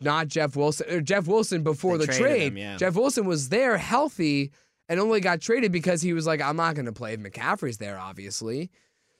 not 0.00 0.28
Jeff 0.28 0.54
Wilson. 0.56 0.88
Or 0.90 1.00
Jeff 1.00 1.26
Wilson 1.26 1.62
before 1.62 1.98
They 1.98 2.06
the 2.06 2.12
trade. 2.12 2.52
him, 2.52 2.56
yeah. 2.58 2.76
Jeff 2.76 2.94
Wilson 2.94 3.26
was 3.26 3.48
there 3.48 3.76
healthy 3.76 4.52
and 4.88 5.00
only 5.00 5.20
got 5.20 5.40
traded 5.40 5.72
because 5.72 6.00
he 6.00 6.12
was 6.12 6.26
like, 6.26 6.40
I'm 6.40 6.56
not 6.56 6.74
going 6.76 6.86
to 6.86 6.92
play 6.92 7.14
if 7.14 7.20
McCaffrey's 7.20 7.78
there, 7.78 7.98
obviously. 7.98 8.70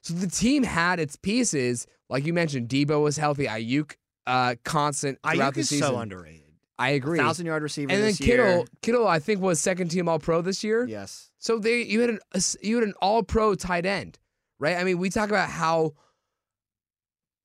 So 0.06 0.14
the 0.14 0.28
team 0.28 0.62
had 0.62 1.00
its 1.00 1.16
pieces. 1.16 1.86
Like 2.08 2.26
you 2.26 2.32
mentioned, 2.32 2.68
Deebo 2.68 3.02
was 3.02 3.16
healthy. 3.16 3.46
Aiyuk, 3.46 3.96
uh, 4.24 4.54
constant 4.64 5.18
throughout 5.22 5.52
Aiyuk 5.52 5.54
the 5.54 5.60
is 5.60 5.68
season. 5.68 5.88
so 5.88 5.98
underrated. 5.98 6.42
I 6.78 6.90
agree. 6.90 7.18
Thousand 7.18 7.46
yard 7.46 7.64
receiver. 7.64 7.90
and 7.90 8.02
then 8.02 8.14
Kittle, 8.14 8.46
year. 8.46 8.64
Kittle, 8.82 9.08
I 9.08 9.18
think 9.18 9.40
was 9.40 9.58
second 9.58 9.88
team 9.88 10.08
All 10.08 10.20
Pro 10.20 10.42
this 10.42 10.62
year. 10.62 10.86
Yes. 10.86 11.30
So 11.38 11.58
they 11.58 11.82
you 11.82 12.00
had 12.02 12.10
an 12.10 12.20
you 12.62 12.76
had 12.76 12.84
an 12.84 12.94
all 13.00 13.24
pro 13.24 13.56
tight 13.56 13.84
end, 13.84 14.16
right? 14.60 14.76
I 14.76 14.84
mean, 14.84 14.98
we 14.98 15.10
talk 15.10 15.28
about 15.28 15.48
how 15.48 15.94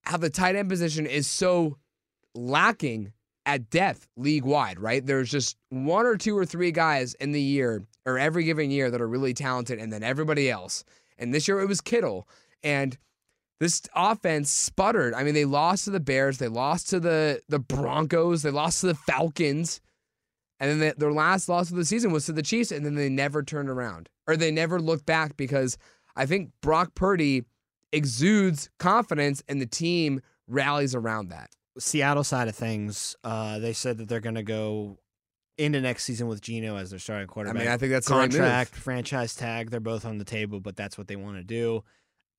how 0.04 0.18
the 0.18 0.30
tight 0.30 0.56
end 0.56 0.70
position 0.70 1.08
is 1.08 1.28
so 1.28 1.78
lacking 2.36 3.14
at 3.48 3.72
depth 3.72 4.08
league 4.18 4.44
wide, 4.46 4.80
right? 4.80 5.04
There's 5.04 5.32
just 5.32 5.58
one 5.70 6.06
or 6.06 6.16
two 6.16 6.38
or 6.38 6.46
three 6.46 6.72
guys 6.72 7.16
in 7.16 7.32
the 7.32 7.42
year 7.42 7.84
or 8.06 8.20
every 8.20 8.44
given 8.44 8.70
year 8.70 8.92
that 8.92 9.02
are 9.02 9.08
really 9.08 9.34
talented, 9.34 9.80
and 9.80 9.92
then 9.92 10.04
everybody 10.04 10.50
else. 10.50 10.84
And 11.18 11.34
this 11.34 11.48
year 11.48 11.60
it 11.62 11.68
was 11.68 11.82
Kittle, 11.82 12.28
and 12.64 12.98
this 13.60 13.82
offense 13.96 14.50
sputtered. 14.50 15.14
I 15.14 15.24
mean, 15.24 15.36
they 15.36 15.46
lost 15.46 15.86
to 15.86 15.92
the 15.92 16.00
Bears, 16.00 16.38
they 16.38 16.48
lost 16.48 16.90
to 16.90 17.00
the 17.00 17.42
the 17.48 17.60
Broncos, 17.60 18.44
they 18.44 18.52
lost 18.52 18.82
to 18.82 18.88
the 18.88 18.96
Falcons. 18.96 19.82
And 20.60 20.70
then 20.70 20.80
they, 20.80 20.92
their 20.96 21.12
last 21.12 21.50
loss 21.50 21.72
of 21.72 21.78
the 21.78 21.86
season 21.86 22.12
was 22.12 22.28
to 22.28 22.34
the 22.34 22.44
Chiefs, 22.44 22.72
and 22.72 22.86
then 22.86 22.94
they 22.94 23.10
never 23.10 23.42
turned 23.42 23.68
around 23.68 24.10
or 24.28 24.38
they 24.38 24.52
never 24.52 24.80
looked 24.80 25.06
back 25.06 25.38
because 25.38 25.78
I 26.16 26.26
think 26.26 26.52
Brock 26.62 26.96
Purdy 26.96 27.44
exudes 27.92 28.70
confidence 28.80 29.44
and 29.48 29.62
the 29.62 29.66
team 29.66 30.22
rallies 30.48 30.96
around 30.96 31.30
that. 31.30 31.50
Seattle 31.78 32.24
side 32.24 32.48
of 32.48 32.56
things, 32.56 33.16
uh, 33.24 33.60
they 33.60 33.74
said 33.74 33.98
that 33.98 34.08
they're 34.08 34.20
going 34.20 34.36
to 34.36 34.44
go 34.44 35.00
into 35.58 35.82
next 35.82 36.04
season 36.04 36.28
with 36.28 36.42
Geno 36.42 36.76
as 36.78 36.90
their 36.90 37.00
starting 37.00 37.28
quarterback. 37.28 37.62
I 37.62 37.64
mean, 37.66 37.74
I 37.74 37.78
think 37.78 37.92
that's 37.92 38.08
the 38.08 38.16
right 38.16 38.32
move. 38.32 38.40
contract, 38.40 38.76
franchise 38.76 39.36
tag. 39.36 39.70
They're 39.70 39.80
both 39.80 40.06
on 40.06 40.18
the 40.18 40.26
table, 40.26 40.60
but 40.60 40.76
that's 40.76 40.98
what 40.98 41.08
they 41.08 41.16
want 41.16 41.38
to 41.38 41.44
do. 41.44 41.84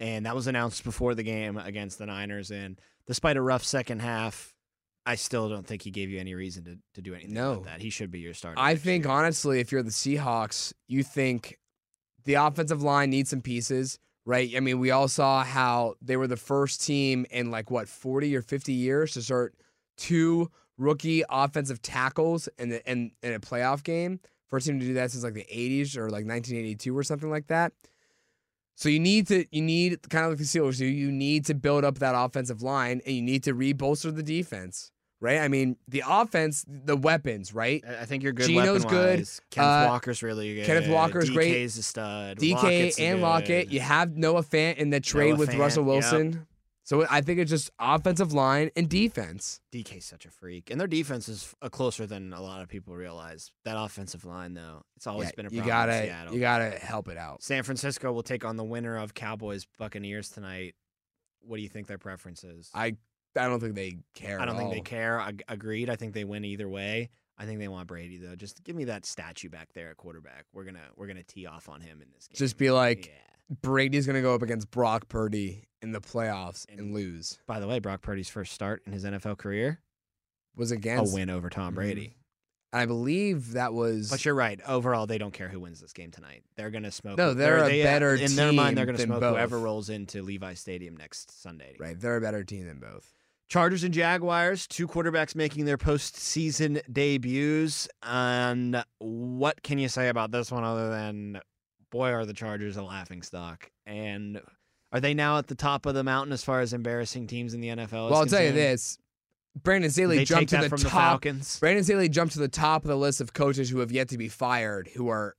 And 0.02 0.26
that 0.26 0.34
was 0.34 0.48
announced 0.48 0.82
before 0.82 1.14
the 1.14 1.22
game 1.22 1.56
against 1.56 1.98
the 1.98 2.06
Niners. 2.06 2.50
And 2.50 2.76
despite 3.06 3.36
a 3.36 3.40
rough 3.40 3.62
second 3.62 4.00
half, 4.02 4.52
I 5.06 5.14
still 5.14 5.48
don't 5.48 5.64
think 5.66 5.82
he 5.82 5.90
gave 5.92 6.10
you 6.10 6.18
any 6.18 6.34
reason 6.34 6.64
to, 6.64 6.78
to 6.94 7.00
do 7.02 7.14
anything 7.14 7.34
No. 7.34 7.52
about 7.52 7.64
that. 7.66 7.80
He 7.82 7.88
should 7.90 8.10
be 8.10 8.18
your 8.18 8.34
starter. 8.34 8.58
I 8.60 8.74
think 8.74 9.04
year. 9.04 9.12
honestly, 9.12 9.60
if 9.60 9.70
you're 9.70 9.82
the 9.84 9.90
Seahawks, 9.90 10.72
you 10.88 11.04
think 11.04 11.58
the 12.24 12.34
offensive 12.34 12.82
line 12.82 13.10
needs 13.10 13.30
some 13.30 13.42
pieces, 13.42 13.98
right? 14.26 14.50
I 14.56 14.60
mean, 14.60 14.80
we 14.80 14.90
all 14.90 15.06
saw 15.08 15.44
how 15.44 15.94
they 16.02 16.16
were 16.16 16.26
the 16.26 16.36
first 16.36 16.84
team 16.84 17.24
in 17.30 17.50
like 17.52 17.70
what 17.70 17.88
40 17.88 18.34
or 18.36 18.42
50 18.42 18.72
years 18.72 19.12
to 19.12 19.22
start 19.22 19.54
two 19.96 20.50
rookie 20.78 21.22
offensive 21.30 21.80
tackles 21.80 22.48
in 22.58 22.70
the, 22.70 22.90
in, 22.90 23.12
in 23.22 23.34
a 23.34 23.40
playoff 23.40 23.84
game. 23.84 24.18
First 24.48 24.66
team 24.66 24.80
to 24.80 24.86
do 24.86 24.94
that 24.94 25.12
since 25.12 25.22
like 25.22 25.34
the 25.34 25.46
80s 25.52 25.96
or 25.96 26.10
like 26.10 26.26
1982 26.26 26.96
or 26.98 27.02
something 27.04 27.30
like 27.30 27.46
that. 27.48 27.72
So 28.82 28.88
you 28.88 28.98
need 28.98 29.28
to 29.28 29.44
you 29.52 29.62
need 29.62 30.10
kind 30.10 30.24
of 30.24 30.32
like 30.32 30.38
the 30.38 30.44
Steelers 30.44 30.78
do. 30.78 30.86
You 30.86 31.12
need 31.12 31.44
to 31.44 31.54
build 31.54 31.84
up 31.84 32.00
that 32.00 32.16
offensive 32.16 32.62
line 32.62 33.00
and 33.06 33.14
you 33.14 33.22
need 33.22 33.44
to 33.44 33.54
re-bolster 33.54 34.10
the 34.10 34.24
defense, 34.24 34.90
right? 35.20 35.38
I 35.38 35.46
mean, 35.46 35.76
the 35.86 36.02
offense, 36.04 36.64
the 36.66 36.96
weapons, 36.96 37.54
right? 37.54 37.80
I 37.86 38.06
think 38.06 38.24
you're 38.24 38.32
good. 38.32 38.48
Geno's 38.48 38.84
good. 38.84 39.28
Kenneth 39.52 39.70
Uh, 39.70 39.86
Walker's 39.88 40.20
really 40.24 40.56
good. 40.56 40.66
Kenneth 40.66 40.88
Walker's 40.88 41.30
DK's 41.30 41.34
great. 41.34 41.64
a 41.64 41.70
stud. 41.70 42.38
DK 42.40 42.54
Lockett's 42.54 42.98
and 42.98 43.18
good. 43.18 43.22
Lockett. 43.22 43.70
You 43.70 43.78
have 43.78 44.16
Noah 44.16 44.42
Fant 44.42 44.78
in 44.78 44.90
the 44.90 44.98
trade 44.98 45.28
Noah 45.28 45.38
with 45.38 45.50
Fant, 45.50 45.58
Russell 45.60 45.84
yep. 45.84 46.02
So 46.84 47.06
I 47.08 47.20
think 47.20 47.38
it's 47.38 47.50
just 47.50 47.70
offensive 47.78 48.32
line 48.32 48.70
and 48.76 48.88
defense. 48.88 49.60
DK's 49.72 50.04
such 50.04 50.26
a 50.26 50.30
freak, 50.30 50.70
and 50.70 50.80
their 50.80 50.88
defense 50.88 51.28
is 51.28 51.54
uh, 51.62 51.68
closer 51.68 52.06
than 52.06 52.32
a 52.32 52.40
lot 52.42 52.60
of 52.60 52.68
people 52.68 52.94
realize. 52.96 53.52
That 53.64 53.76
offensive 53.78 54.24
line, 54.24 54.54
though, 54.54 54.82
it's 54.96 55.06
always 55.06 55.28
Yeah, 55.28 55.32
been 55.36 55.46
a 55.46 55.50
problem. 55.50 55.62
in 55.62 55.68
gotta 55.68 56.02
Seattle. 56.02 56.34
you 56.34 56.40
gotta 56.40 56.70
help 56.70 57.08
it 57.08 57.16
out. 57.16 57.42
San 57.42 57.62
Francisco 57.62 58.10
will 58.12 58.24
take 58.24 58.44
on 58.44 58.56
the 58.56 58.64
winner 58.64 58.96
of 58.96 59.14
Cowboys 59.14 59.66
Buccaneers 59.78 60.28
tonight. 60.30 60.74
What 61.40 61.56
do 61.56 61.62
you 61.62 61.68
think 61.68 61.86
their 61.86 61.98
preference 61.98 62.42
is? 62.44 62.68
I 62.74 62.96
I 63.36 63.46
don't 63.46 63.60
think 63.60 63.74
they 63.76 63.98
care. 64.14 64.40
I 64.40 64.44
don't 64.44 64.56
think 64.56 64.72
they 64.72 64.80
care. 64.80 65.18
Ag- 65.20 65.42
agreed. 65.48 65.88
I 65.88 65.96
think 65.96 66.14
they 66.14 66.24
win 66.24 66.44
either 66.44 66.68
way. 66.68 67.10
I 67.38 67.46
think 67.46 67.60
they 67.60 67.68
want 67.68 67.86
Brady 67.88 68.18
though. 68.18 68.34
Just 68.36 68.62
give 68.64 68.76
me 68.76 68.84
that 68.84 69.06
statue 69.06 69.48
back 69.48 69.72
there 69.72 69.90
at 69.90 69.96
quarterback. 69.96 70.44
We're 70.52 70.64
gonna 70.64 70.80
we're 70.96 71.06
gonna 71.06 71.22
tee 71.22 71.46
off 71.46 71.68
on 71.68 71.80
him 71.80 72.02
in 72.02 72.08
this 72.12 72.26
game. 72.28 72.34
Just 72.36 72.58
be 72.58 72.70
like 72.70 73.06
yeah. 73.06 73.12
Brady's 73.60 74.06
gonna 74.06 74.22
go 74.22 74.34
up 74.34 74.42
against 74.42 74.70
Brock 74.70 75.08
Purdy 75.08 75.68
in 75.82 75.92
the 75.92 76.00
playoffs 76.00 76.64
and, 76.68 76.80
And- 76.80 76.94
lose. 76.94 77.38
By 77.46 77.60
the 77.60 77.66
way, 77.68 77.78
Brock 77.80 78.02
Purdy's 78.02 78.28
first 78.28 78.52
start 78.52 78.82
in 78.86 78.92
his 78.92 79.04
NFL 79.04 79.36
career, 79.38 79.80
Was 80.56 80.70
against 80.70 81.12
a 81.12 81.14
win 81.14 81.28
over 81.30 81.50
Tom. 81.50 81.74
Brady. 81.74 82.02
Mm-hmm. 82.08 82.18
I 82.74 82.86
believe 82.86 83.52
that 83.52 83.74
was 83.74 84.08
But 84.10 84.24
you're 84.24 84.34
right. 84.34 84.58
Overall, 84.66 85.06
they 85.06 85.18
don't 85.18 85.34
care 85.34 85.48
who 85.48 85.60
wins 85.60 85.78
this 85.80 85.92
game 85.92 86.10
tonight. 86.10 86.42
They're 86.56 86.70
gonna 86.70 86.90
smoke. 86.90 87.18
No, 87.18 87.28
who- 87.30 87.34
they're 87.34 87.64
a 87.64 87.68
they- 87.68 87.82
better 87.82 88.14
in 88.14 88.34
their 88.34 88.52
mind. 88.52 88.78
They're 88.78 88.86
gonna 88.86 88.96
than 88.96 89.08
smoke 89.08 89.22
whoever 89.22 89.58
rolls 89.58 89.90
into 89.90 90.22
Levi 90.22 90.54
Stadium 90.54 90.96
next 90.96 91.42
Sunday. 91.42 91.76
right. 91.78 92.00
They're 92.00 92.16
a 92.16 92.20
better 92.22 92.44
team 92.44 92.66
than 92.66 92.78
both. 92.78 93.12
Chargers 93.48 93.84
and 93.84 93.92
Jaguars, 93.92 94.66
two 94.66 94.88
quarterbacks 94.88 95.34
making 95.34 95.66
their 95.66 95.76
postseason 95.76 96.80
debuts. 96.90 97.86
And 98.02 98.82
what 98.98 99.62
can 99.62 99.78
you 99.78 99.88
say 99.90 100.08
about 100.08 100.30
this 100.30 100.50
one 100.50 100.64
other 100.64 100.88
than, 100.88 101.38
boy, 101.92 102.10
are 102.10 102.26
the 102.26 102.32
Chargers 102.32 102.76
a 102.76 102.82
laughing 102.82 103.22
stock? 103.22 103.70
And 103.86 104.40
are 104.90 104.98
they 104.98 105.14
now 105.14 105.38
at 105.38 105.46
the 105.46 105.54
top 105.54 105.86
of 105.86 105.94
the 105.94 106.02
mountain 106.02 106.32
as 106.32 106.42
far 106.42 106.60
as 106.60 106.72
embarrassing 106.72 107.28
teams 107.28 107.54
in 107.54 107.60
the 107.60 107.68
NFL? 107.68 107.84
is 107.84 107.92
Well, 107.92 108.16
I'll 108.16 108.26
tell 108.26 108.42
you 108.42 108.50
this: 108.50 108.98
Brandon 109.62 109.90
Staley 109.90 110.16
They 110.16 110.24
jumped 110.24 110.50
to 110.50 110.56
the 110.56 110.68
from 110.68 110.78
the 110.78 110.88
top. 110.88 111.22
Falcons. 111.22 111.60
Brandon 111.60 111.84
Staley 111.84 112.08
jumped 112.08 112.32
to 112.32 112.40
the 112.40 112.48
top 112.48 112.82
of 112.82 112.88
the 112.88 112.96
list 112.96 113.20
of 113.20 113.32
coaches 113.32 113.70
who 113.70 113.78
have 113.78 113.92
yet 113.92 114.08
to 114.08 114.18
be 114.18 114.28
fired, 114.28 114.88
who 114.88 115.08
are 115.08 115.36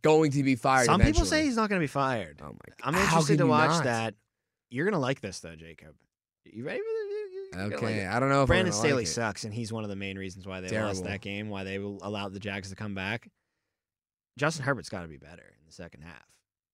going 0.00 0.30
to 0.30 0.42
be 0.42 0.54
fired. 0.54 0.86
Some 0.86 1.00
people 1.02 1.26
say 1.26 1.44
he's 1.44 1.56
not 1.56 1.68
going 1.68 1.80
to 1.80 1.84
be 1.84 1.88
fired. 1.88 2.40
"Oh 2.42 2.46
my 2.46 2.52
god!" 2.52 2.76
I'm 2.82 2.94
interested 2.94 3.38
to 3.38 3.46
watch 3.46 3.70
not? 3.70 3.84
that. 3.84 4.14
You're 4.70 4.86
going 4.86 4.94
to 4.94 5.00
like 5.00 5.20
this, 5.20 5.40
though, 5.40 5.56
Jacob. 5.56 5.96
You 6.44 6.64
ready 6.64 6.78
for 6.78 6.84
this? 6.84 7.10
You're 7.52 7.68
gonna 7.70 7.82
like 7.82 7.94
Okay. 7.96 8.06
I 8.06 8.20
don't 8.20 8.28
know 8.28 8.42
if 8.42 8.46
Brandon 8.46 8.72
Staley 8.72 8.92
like 8.92 9.06
it. 9.06 9.08
sucks, 9.08 9.44
and 9.44 9.52
he's 9.52 9.72
one 9.72 9.82
of 9.82 9.90
the 9.90 9.96
main 9.96 10.16
reasons 10.16 10.46
why 10.46 10.60
they 10.60 10.80
lost 10.80 11.04
that 11.04 11.20
game, 11.20 11.48
why 11.48 11.64
they 11.64 11.78
will 11.78 11.98
allowed 12.02 12.32
the 12.32 12.38
Jags 12.38 12.70
to 12.70 12.76
come 12.76 12.94
back. 12.94 13.28
Justin 14.40 14.64
Herbert's 14.64 14.88
got 14.88 15.02
to 15.02 15.08
be 15.08 15.18
better 15.18 15.42
in 15.42 15.66
the 15.66 15.72
second 15.72 16.00
half. 16.02 16.24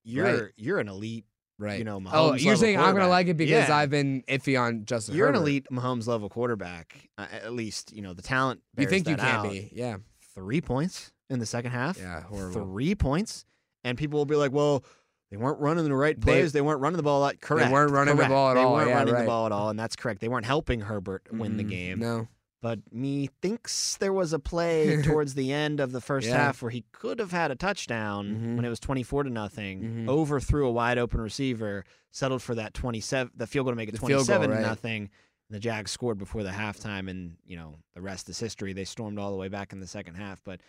You're 0.04 0.24
Right. 0.24 0.52
you're 0.56 0.78
an 0.78 0.88
elite, 0.88 1.24
Right. 1.58 1.78
you 1.80 1.84
know, 1.84 1.98
Mahomes 1.98 2.10
oh, 2.12 2.34
you're 2.34 2.54
saying 2.54 2.78
I'm 2.78 2.94
gonna 2.94 3.08
like 3.08 3.26
it 3.26 3.36
because 3.36 3.68
Yeah. 3.68 3.76
I've 3.76 3.90
been 3.90 4.22
iffy 4.28 4.58
on 4.60 4.84
Justin. 4.84 5.16
You're 5.16 5.28
an 5.28 5.34
elite 5.34 5.66
Mahomes 5.72 6.06
level 6.06 6.28
quarterback. 6.28 7.08
Uh, 7.18 7.26
at 7.32 7.52
least 7.54 7.92
you 7.92 8.02
know 8.02 8.12
the 8.14 8.22
talent. 8.22 8.60
You 8.78 8.86
think 8.86 9.08
you 9.08 9.16
can 9.16 9.24
out. 9.26 9.50
be? 9.50 9.70
Yeah. 9.74 9.96
Three 10.34 10.60
points 10.60 11.10
in 11.28 11.40
the 11.40 11.46
second 11.46 11.72
half. 11.72 11.98
Yeah. 11.98 12.20
Horrible. 12.22 12.62
Three 12.66 12.94
points, 12.94 13.44
and 13.82 13.98
people 13.98 14.18
will 14.20 14.26
be 14.26 14.36
like, 14.36 14.52
"Well, 14.52 14.84
they 15.32 15.36
weren't 15.36 15.58
running 15.58 15.82
the 15.82 15.92
right 15.92 16.20
plays. 16.20 16.52
They, 16.52 16.60
weren't 16.60 16.80
running 16.80 16.98
the 16.98 17.02
ball." 17.02 17.18
Like, 17.20 17.40
correct. 17.40 17.66
They 17.66 17.72
weren't 17.72 17.90
running 17.90 18.16
the 18.16 18.26
ball 18.28 18.50
at 18.50 18.54
they 18.54 18.60
all. 18.60 18.70
They 18.76 18.76
weren't 18.76 18.88
Yeah, 18.90 18.96
running 18.98 19.14
right. 19.14 19.20
the 19.22 19.26
ball 19.26 19.46
at 19.46 19.50
all, 19.52 19.70
and 19.70 19.78
that's 19.78 19.96
correct. 19.96 20.20
They 20.20 20.28
weren't 20.28 20.46
helping 20.46 20.82
Herbert 20.82 21.26
win 21.32 21.56
the 21.56 21.64
Mhm. 21.64 21.68
game. 21.70 21.98
No. 21.98 22.28
But 22.62 22.78
me 22.92 23.28
thinks 23.42 23.96
there 23.98 24.12
was 24.12 24.32
a 24.32 24.38
play 24.38 25.00
towards 25.02 25.34
the 25.34 25.52
end 25.52 25.78
of 25.80 25.92
the 25.92 26.00
first 26.00 26.26
Yeah. 26.28 26.36
half 26.36 26.62
where 26.62 26.70
he 26.70 26.84
could 26.92 27.18
have 27.18 27.32
had 27.32 27.50
a 27.50 27.54
touchdown 27.56 28.26
Mhm. 28.28 28.56
when 28.56 28.64
it 28.64 28.68
was 28.68 28.80
24 28.80 29.24
to 29.24 29.30
nothing 29.30 29.82
Mhm. 29.82 30.08
overthrew 30.08 30.66
a 30.66 30.72
wide 30.72 30.98
open 30.98 31.20
receiver 31.20 31.84
settled 32.10 32.42
for 32.42 32.54
that 32.54 32.74
27 32.74 33.30
the 33.36 33.46
field 33.46 33.66
goal 33.66 33.72
to 33.72 33.76
make 33.76 33.88
it 33.88 33.92
The 33.92 33.98
field 33.98 34.26
goal, 34.26 34.36
27 34.36 34.50
to 34.50 34.56
right. 34.56 34.62
nothing 34.62 35.10
the 35.50 35.60
jags 35.60 35.90
scored 35.92 36.18
before 36.18 36.42
the 36.42 36.50
halftime 36.50 37.08
and 37.08 37.36
you 37.44 37.56
know 37.56 37.76
the 37.94 38.00
rest 38.00 38.28
is 38.28 38.38
history 38.40 38.72
they 38.72 38.84
stormed 38.84 39.18
all 39.18 39.30
the 39.30 39.36
way 39.36 39.48
back 39.48 39.72
in 39.72 39.78
the 39.80 39.86
second 39.86 40.14
half 40.16 40.42
but 40.42 40.60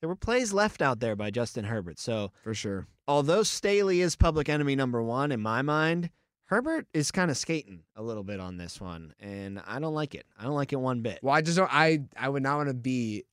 there 0.00 0.08
were 0.08 0.16
plays 0.16 0.52
left 0.52 0.82
out 0.82 0.98
there 1.00 1.14
by 1.14 1.30
justin 1.30 1.66
herbert 1.66 1.98
so 2.00 2.32
For 2.42 2.52
sure. 2.54 2.86
although 3.06 3.42
staley 3.44 4.00
is 4.00 4.16
public 4.16 4.48
enemy 4.48 4.74
number 4.74 5.00
one 5.02 5.30
in 5.30 5.40
my 5.40 5.62
mind 5.62 6.10
herbert 6.46 6.86
is 6.92 7.10
kind 7.10 7.30
of 7.30 7.36
skating 7.36 7.80
a 7.96 8.02
little 8.02 8.22
bit 8.24 8.38
on 8.40 8.56
this 8.56 8.80
one 8.80 9.12
and 9.20 9.60
i 9.66 9.78
don't 9.78 9.94
like 9.94 10.14
it 10.14 10.26
i 10.38 10.44
don't 10.44 10.54
like 10.54 10.72
it 10.72 10.76
one 10.80 11.00
bit 11.00 11.18
Well, 11.22 11.34
I 11.34 11.40
just 11.42 11.56
don't. 11.56 11.72
I 11.72 12.00
I 12.16 12.28
would 12.28 12.42
not 12.42 12.56
want 12.58 12.68
to 12.68 12.74
be 12.74 13.24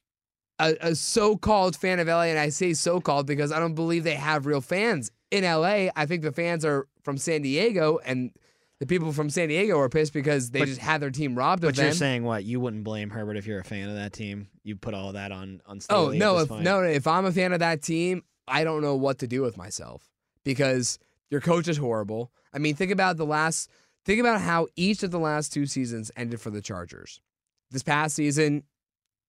a, 0.60 0.76
a 0.82 0.96
so-called 0.96 1.76
fan 1.76 2.00
of 2.00 2.08
LA, 2.08 2.24
and 2.26 2.38
I 2.38 2.50
say 2.50 2.74
so-called 2.74 3.26
because 3.26 3.52
I 3.52 3.60
don't 3.60 3.74
believe 3.74 4.04
they 4.04 4.14
have 4.14 4.46
real 4.46 4.62
fans 4.62 5.10
in 5.32 5.44
LA. 5.44 5.88
I 5.96 6.06
think 6.06 6.22
the 6.22 6.32
fans 6.32 6.64
are 6.64 6.88
from 7.02 7.18
San 7.18 7.42
Diego, 7.42 8.00
and 8.06 8.30
the 8.80 8.86
people 8.86 9.12
from 9.12 9.32
San 9.32 9.48
Diego 9.48 9.80
are 9.80 9.90
pissed 9.90 10.14
because 10.14 10.52
they 10.52 10.60
But- 10.60 10.68
just 10.68 10.80
had 10.82 11.02
their 11.02 11.10
team 11.10 11.34
robbed 11.36 11.64
of 11.64 11.70
But 11.70 11.76
them. 11.78 11.86
you're 11.86 11.94
saying 11.96 12.24
what? 12.26 12.44
You 12.44 12.60
wouldn't 12.60 12.84
blame 12.84 13.10
Herbert 13.10 13.38
if 13.38 13.48
you're 13.48 13.60
a 13.60 13.64
fan 13.64 13.90
of 13.90 13.96
that 13.96 14.14
team. 14.14 14.50
You 14.64 14.76
put 14.76 14.94
all 14.94 15.14
that 15.14 15.32
on 15.32 15.62
on 15.66 15.78
Oh 15.78 15.80
Staley 16.12 16.18
at 16.18 16.20
no! 16.20 16.38
If 16.38 16.50
point? 16.50 16.64
no, 16.64 16.84
if 16.84 17.08
I'm 17.08 17.26
a 17.26 17.32
fan 17.32 17.54
of 17.54 17.60
that 17.60 17.82
team, 17.82 18.24
I 18.48 18.64
don't 18.64 18.84
know 18.84 18.96
what 18.96 19.18
to 19.20 19.28
do 19.28 19.42
with 19.42 19.58
myself 19.58 20.12
because 20.44 21.00
your 21.32 21.42
coach 21.42 21.68
is 21.68 21.78
horrible. 21.78 22.32
I 22.54 22.60
mean, 22.60 22.76
think 22.76 22.92
about 22.92 23.18
the 23.18 23.26
last. 23.26 23.70
Think 24.06 24.20
about 24.20 24.42
how 24.42 24.68
each 24.76 25.02
of 25.04 25.12
the 25.12 25.20
last 25.20 25.54
two 25.54 25.66
seasons 25.66 26.12
ended 26.16 26.42
for 26.42 26.50
the 26.50 26.62
Chargers. 26.62 27.22
This 27.70 27.84
past 27.84 28.16
season, 28.16 28.64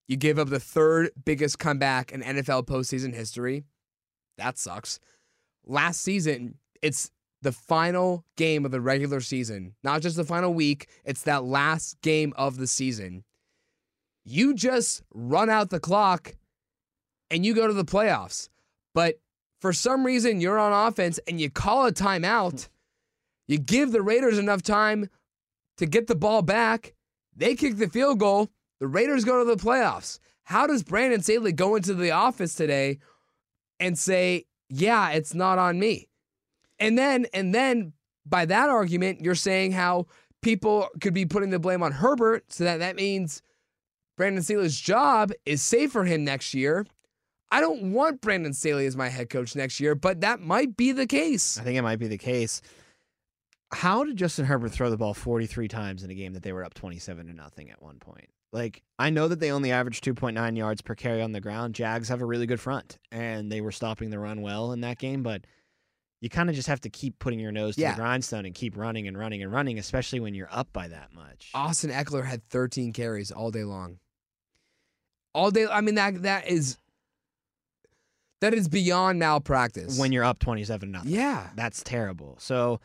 you 0.09 0.17
give 0.17 0.39
up 0.39 0.49
the 0.49 0.61
third 0.61 1.11
biggest 1.25 1.59
comeback 1.59 2.11
in 2.11 2.23
NFL 2.23 2.67
postseason 2.67 3.15
history. 3.15 3.65
That 4.39 4.59
sucks. 4.59 4.99
Last 5.65 6.01
season, 6.01 6.57
it's 6.81 7.11
the 7.43 7.53
final 7.53 8.25
game 8.37 8.65
of 8.65 8.71
the 8.71 8.81
regular 8.81 9.21
season, 9.21 9.75
not 9.85 10.01
just 10.01 10.17
the 10.17 10.25
final 10.25 10.55
week. 10.55 10.89
It's 11.05 11.23
that 11.23 11.45
last 11.45 12.01
game 12.01 12.33
of 12.37 12.57
the 12.57 12.67
season. 12.67 13.25
You 14.25 14.55
just 14.55 15.03
run 15.13 15.51
out 15.51 15.71
the 15.71 15.81
clock 15.81 16.35
and 17.31 17.45
you 17.45 17.55
go 17.55 17.67
to 17.67 17.73
the 17.73 17.85
playoffs. 17.85 18.49
But 18.95 19.17
for 19.63 19.73
some 19.73 20.05
reason, 20.05 20.41
you're 20.41 20.59
on 20.59 20.89
offense 20.89 21.21
and 21.29 21.41
you 21.41 21.49
call 21.49 21.87
a 21.87 21.93
timeout. 21.93 22.69
You 23.47 23.59
give 23.59 23.93
the 23.93 24.03
Raiders 24.03 24.37
enough 24.37 24.61
time 24.61 25.09
to 25.77 25.87
get 25.87 26.09
the 26.09 26.17
ball 26.17 26.43
back. 26.43 26.95
They 27.37 27.55
kick 27.55 27.77
the 27.77 27.89
field 27.89 28.19
goal. 28.19 28.49
The 28.81 28.89
Raiders 28.89 29.25
go 29.25 29.39
to 29.39 29.45
the 29.45 29.63
playoffs. 29.63 30.19
How 30.43 30.67
does 30.67 30.83
Brandon 30.83 31.23
Staley 31.23 31.53
go 31.53 31.77
into 31.77 31.95
the 31.95 32.11
office 32.11 32.57
today 32.57 32.99
and 33.79 33.97
say, 33.97 34.47
"Yeah, 34.69 35.11
it's 35.11 35.33
not 35.33 35.59
on 35.59 35.79
me"? 35.79 36.09
And 36.81 36.99
then, 36.99 37.27
and 37.33 37.55
then, 37.55 37.93
by 38.27 38.45
that 38.47 38.69
argument, 38.69 39.21
you're 39.21 39.37
saying 39.37 39.73
how 39.73 40.09
people 40.43 40.89
could 41.01 41.15
be 41.15 41.25
putting 41.25 41.51
the 41.51 41.61
blame 41.61 41.85
on 41.85 41.93
Herbert, 41.93 42.53
so 42.53 42.65
that 42.65 42.79
that 42.79 42.97
means 42.97 43.43
Brandon 44.17 44.43
Staley's 44.43 44.81
job 44.81 45.31
is 45.47 45.63
safe 45.63 45.93
for 45.93 46.05
him 46.05 46.25
next 46.25 46.53
year. 46.53 46.85
I 47.53 47.61
don't 47.61 47.93
want 47.93 48.21
Brandon 48.21 48.53
Staley 48.55 48.87
as 48.87 48.97
my 48.97 49.09
head 49.09 49.29
coach 49.31 49.55
next 49.55 49.79
year, 49.79 49.95
but 49.95 50.23
that 50.23 50.41
might 50.41 50.77
be 50.77 50.91
the 50.93 51.07
case. 51.07 51.59
I 51.59 51.63
think 51.63 51.77
it 51.79 51.83
might 51.83 51.99
be 51.99 52.09
the 52.09 52.19
case. 52.19 52.63
How 53.73 54.05
did 54.05 54.17
Justin 54.17 54.45
Herbert 54.47 54.71
throw 54.73 54.91
the 54.91 54.97
ball 54.97 55.15
43 55.15 55.69
times 55.69 56.03
in 56.03 56.11
a 56.11 56.15
game 56.15 56.33
that 56.33 56.43
they 56.43 56.53
were 56.53 56.65
up 56.65 56.75
27 56.75 57.27
to 57.27 57.33
nothing 57.33 57.71
at 57.71 57.81
one 57.83 57.99
point? 57.99 58.29
Like, 58.53 58.83
I 58.99 59.11
know 59.11 59.29
that 59.29 59.41
they 59.41 59.51
only 59.51 59.71
averaged 59.73 60.05
2.9 60.05 60.57
yards 60.57 60.83
per 60.83 60.95
carry 60.95 61.23
on 61.23 61.33
the 61.33 61.41
ground. 61.41 61.75
Jags 61.75 62.09
have 62.09 62.21
a 62.21 62.27
really 62.27 62.47
good 62.47 62.61
front, 62.61 62.99
and 63.11 63.51
they 63.51 63.61
were 63.63 63.73
stopping 63.73 64.11
the 64.11 64.19
run 64.19 64.43
well 64.43 64.73
in 64.73 64.81
that 64.83 64.99
game, 64.99 65.23
but 65.23 65.47
you 66.21 66.29
kind 66.29 66.49
of 66.51 66.55
just 66.55 66.69
have 66.69 66.81
to 66.83 66.91
keep 66.91 67.19
putting 67.19 67.41
your 67.41 67.51
nose 67.51 67.77
to 67.77 67.81
Yeah. 67.81 67.93
the 67.93 68.01
grindstone 68.01 68.45
and 68.45 68.55
keep 68.55 68.77
running 68.77 69.09
and 69.09 69.17
running 69.19 69.43
and 69.43 69.51
running, 69.51 69.79
especially 69.79 70.21
when 70.21 70.35
you're 70.35 70.49
up 70.53 70.71
by 70.73 70.89
that 70.89 71.13
much. 71.15 71.51
Austin 71.55 71.91
Ekeler 71.91 72.25
had 72.27 72.47
13 72.51 72.93
carries 72.93 73.31
all 73.31 73.51
day 73.51 73.65
long. 73.65 73.99
All 75.35 75.51
day. 75.51 75.67
I 75.67 75.81
mean 75.81 75.95
that 75.95 76.23
that 76.23 76.47
is 76.47 76.77
that 78.43 78.53
is 78.55 78.69
beyond 78.69 79.19
malpractice. 79.19 79.99
When 79.99 80.13
you're 80.13 80.25
up 80.25 80.39
27 80.39 80.89
to 80.89 80.93
nothing. 80.93 81.11
yeah, 81.11 81.49
That's 81.57 81.83
terrible. 81.83 82.37
So 82.39 82.79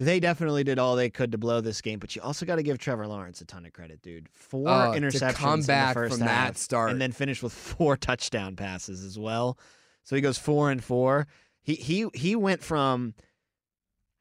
they 0.00 0.18
definitely 0.18 0.64
did 0.64 0.80
all 0.80 0.96
they 0.96 1.10
could 1.10 1.30
to 1.32 1.38
blow 1.38 1.60
this 1.60 1.80
game, 1.80 2.00
but 2.00 2.16
you 2.16 2.22
also 2.22 2.44
got 2.44 2.56
to 2.56 2.62
give 2.64 2.78
Trevor 2.78 3.06
Lawrence 3.06 3.40
a 3.40 3.44
ton 3.44 3.64
of 3.64 3.72
credit, 3.72 4.02
dude. 4.02 4.28
Four 4.32 4.68
Uh, 4.68 4.92
interceptions 4.94 5.34
come 5.34 5.60
in 5.60 5.66
back 5.66 5.94
the 5.94 6.00
first 6.00 6.12
from 6.18 6.20
that 6.26 6.28
half, 6.46 6.56
start. 6.56 6.90
and 6.90 7.00
then 7.00 7.12
finish 7.12 7.40
with 7.42 7.52
four 7.52 7.96
touchdown 8.08 8.56
passes 8.56 9.04
as 9.04 9.16
well. 9.18 9.56
So 10.02 10.16
he 10.16 10.22
goes 10.22 10.38
four 10.38 10.70
and 10.72 10.82
four. 10.82 11.28
He 11.62 11.74
he 11.76 12.08
he 12.14 12.34
went 12.34 12.60
from 12.62 13.14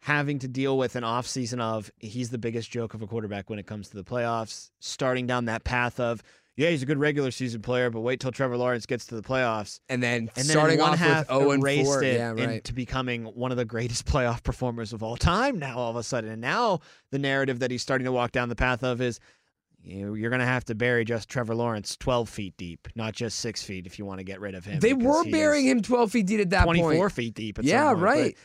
having 0.02 0.40
to 0.40 0.48
deal 0.48 0.78
with 0.78 0.96
an 0.96 1.04
offseason 1.04 1.60
of 1.60 1.90
he's 2.00 2.30
the 2.30 2.38
biggest 2.38 2.70
joke 2.72 2.94
of 2.94 3.02
a 3.02 3.08
quarterback 3.08 3.50
when 3.50 3.58
it 3.60 3.66
comes 3.68 3.90
to 3.90 3.96
the 3.96 4.04
playoffs, 4.04 4.70
starting 4.80 5.26
down 5.28 5.46
that 5.46 5.64
path 5.64 6.00
of 6.00 6.22
yeah, 6.58 6.70
he's 6.70 6.84
a 6.84 6.86
good 6.86 6.98
regular 7.00 7.31
season 7.31 7.62
player, 7.62 7.89
but 7.89 8.01
wait 8.01 8.20
till 8.20 8.31
Trevor 8.31 8.58
Lawrence 8.58 8.86
gets 8.86 9.05
to 9.08 9.15
the 9.15 9.22
playoffs. 9.22 9.79
And 9.89 10.03
then 10.03 10.22
And 10.22 10.29
then 10.36 10.46
starting 10.46 10.75
in 10.79 10.81
one 10.81 10.91
off 10.93 11.00
half 11.00 11.29
with 11.29 11.38
0 11.39 11.51
and 11.51 11.63
erased 11.63 11.86
4. 11.91 12.03
it 12.03 12.15
Yeah, 12.15 12.29
right. 12.31 12.50
into 12.50 12.74
becoming 12.74 13.24
one 13.25 13.51
of 13.51 13.58
the 13.58 13.65
greatest 13.65 14.05
playoff 14.12 14.43
performers 14.43 14.93
of 14.93 15.01
all 15.01 15.15
time 15.17 15.58
now 15.60 15.77
all 15.77 15.89
of 15.89 15.96
a 15.96 16.03
sudden. 16.03 16.29
And 16.29 16.41
now 16.41 16.79
the 17.12 17.20
narrative 17.20 17.60
that 17.60 17.72
he's 17.72 17.81
starting 17.81 18.05
to 18.05 18.12
walk 18.12 18.31
down 18.31 18.50
the 18.50 18.55
path 18.55 18.84
of 18.84 19.01
is 19.01 19.20
you're 19.84 20.29
going 20.29 20.41
to 20.41 20.46
have 20.46 20.63
to 20.65 20.75
bury 20.75 21.03
just 21.03 21.27
Trevor 21.27 21.55
Lawrence 21.55 21.98
12 21.98 22.29
feet 22.29 22.53
deep, 22.58 22.88
not 22.96 23.13
just 23.13 23.39
six 23.39 23.63
feet 23.63 23.88
if 23.88 23.98
you 23.98 24.05
want 24.05 24.20
to 24.20 24.24
get 24.24 24.39
rid 24.39 24.53
of 24.53 24.63
him. 24.63 24.79
they 24.79 24.93
were 24.93 25.24
burying 25.24 25.65
him 25.65 25.81
12 25.81 26.12
feet 26.12 26.27
deep 26.27 26.39
at 26.41 26.50
that 26.51 26.63
24 26.65 26.93
point. 26.93 27.12
feet 27.13 27.34
deep. 27.34 27.58
At 27.58 27.65
Yeah, 27.65 27.86
point. 27.88 27.98
But, 27.98 28.03
right. 28.03 28.38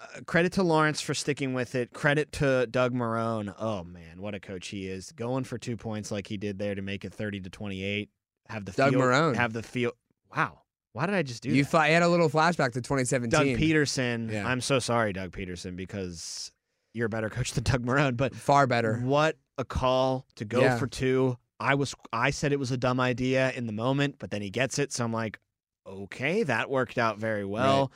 Uh, 0.00 0.20
credit 0.26 0.52
to 0.52 0.62
Lawrence 0.62 1.00
for 1.00 1.12
sticking 1.12 1.54
with 1.54 1.74
it. 1.74 1.92
Credit 1.92 2.30
to 2.32 2.66
Doug 2.68 2.94
Marrone. 2.94 3.52
Oh 3.58 3.82
man, 3.82 4.20
what 4.22 4.34
a 4.34 4.40
coach 4.40 4.68
he 4.68 4.86
is! 4.86 5.10
Going 5.12 5.42
for 5.44 5.58
two 5.58 5.76
points 5.76 6.10
like 6.12 6.26
he 6.28 6.36
did 6.36 6.58
there 6.58 6.74
to 6.74 6.82
make 6.82 7.04
it 7.04 7.12
thirty 7.12 7.40
to 7.40 7.50
twenty 7.50 7.82
eight. 7.82 8.10
Have 8.48 8.64
the 8.64 8.72
Doug 8.72 8.90
field, 8.92 9.02
Marrone. 9.02 9.34
Have 9.36 9.52
the 9.52 9.62
field. 9.62 9.94
Wow, 10.36 10.60
why 10.92 11.06
did 11.06 11.14
I 11.16 11.22
just 11.22 11.42
do 11.42 11.50
You 11.50 11.64
that? 11.64 11.70
fi- 11.70 11.88
had 11.88 12.02
a 12.02 12.08
little 12.08 12.30
flashback 12.30 12.72
to 12.74 12.80
2017. 12.80 13.30
Doug 13.30 13.46
Pederson. 13.60 14.30
Yeah. 14.32 14.46
I'm 14.46 14.60
so 14.60 14.78
sorry, 14.78 15.12
Doug 15.12 15.32
Pederson, 15.32 15.74
because 15.74 16.52
you're 16.94 17.06
a 17.06 17.10
better 17.10 17.28
coach 17.30 17.52
than 17.52 17.64
Doug 17.64 17.84
Marrone. 17.84 18.16
But 18.16 18.34
Far 18.36 18.66
better. 18.66 18.98
what 18.98 19.36
a 19.58 19.64
call 19.64 20.26
to 20.36 20.44
go 20.44 20.60
Yeah. 20.60 20.78
for 20.78 20.86
two. 20.86 21.36
I 21.58 21.74
was 21.74 21.94
I 22.12 22.30
said 22.30 22.52
it 22.52 22.58
was 22.60 22.70
a 22.70 22.76
dumb 22.76 23.00
idea 23.00 23.50
in 23.52 23.66
the 23.66 23.72
moment, 23.72 24.16
but 24.20 24.30
then 24.30 24.42
he 24.42 24.50
gets 24.50 24.78
it, 24.78 24.92
so 24.92 25.04
I'm 25.04 25.12
like, 25.12 25.40
okay, 25.86 26.44
that 26.44 26.70
worked 26.70 26.98
out 26.98 27.18
very 27.18 27.44
well, 27.44 27.90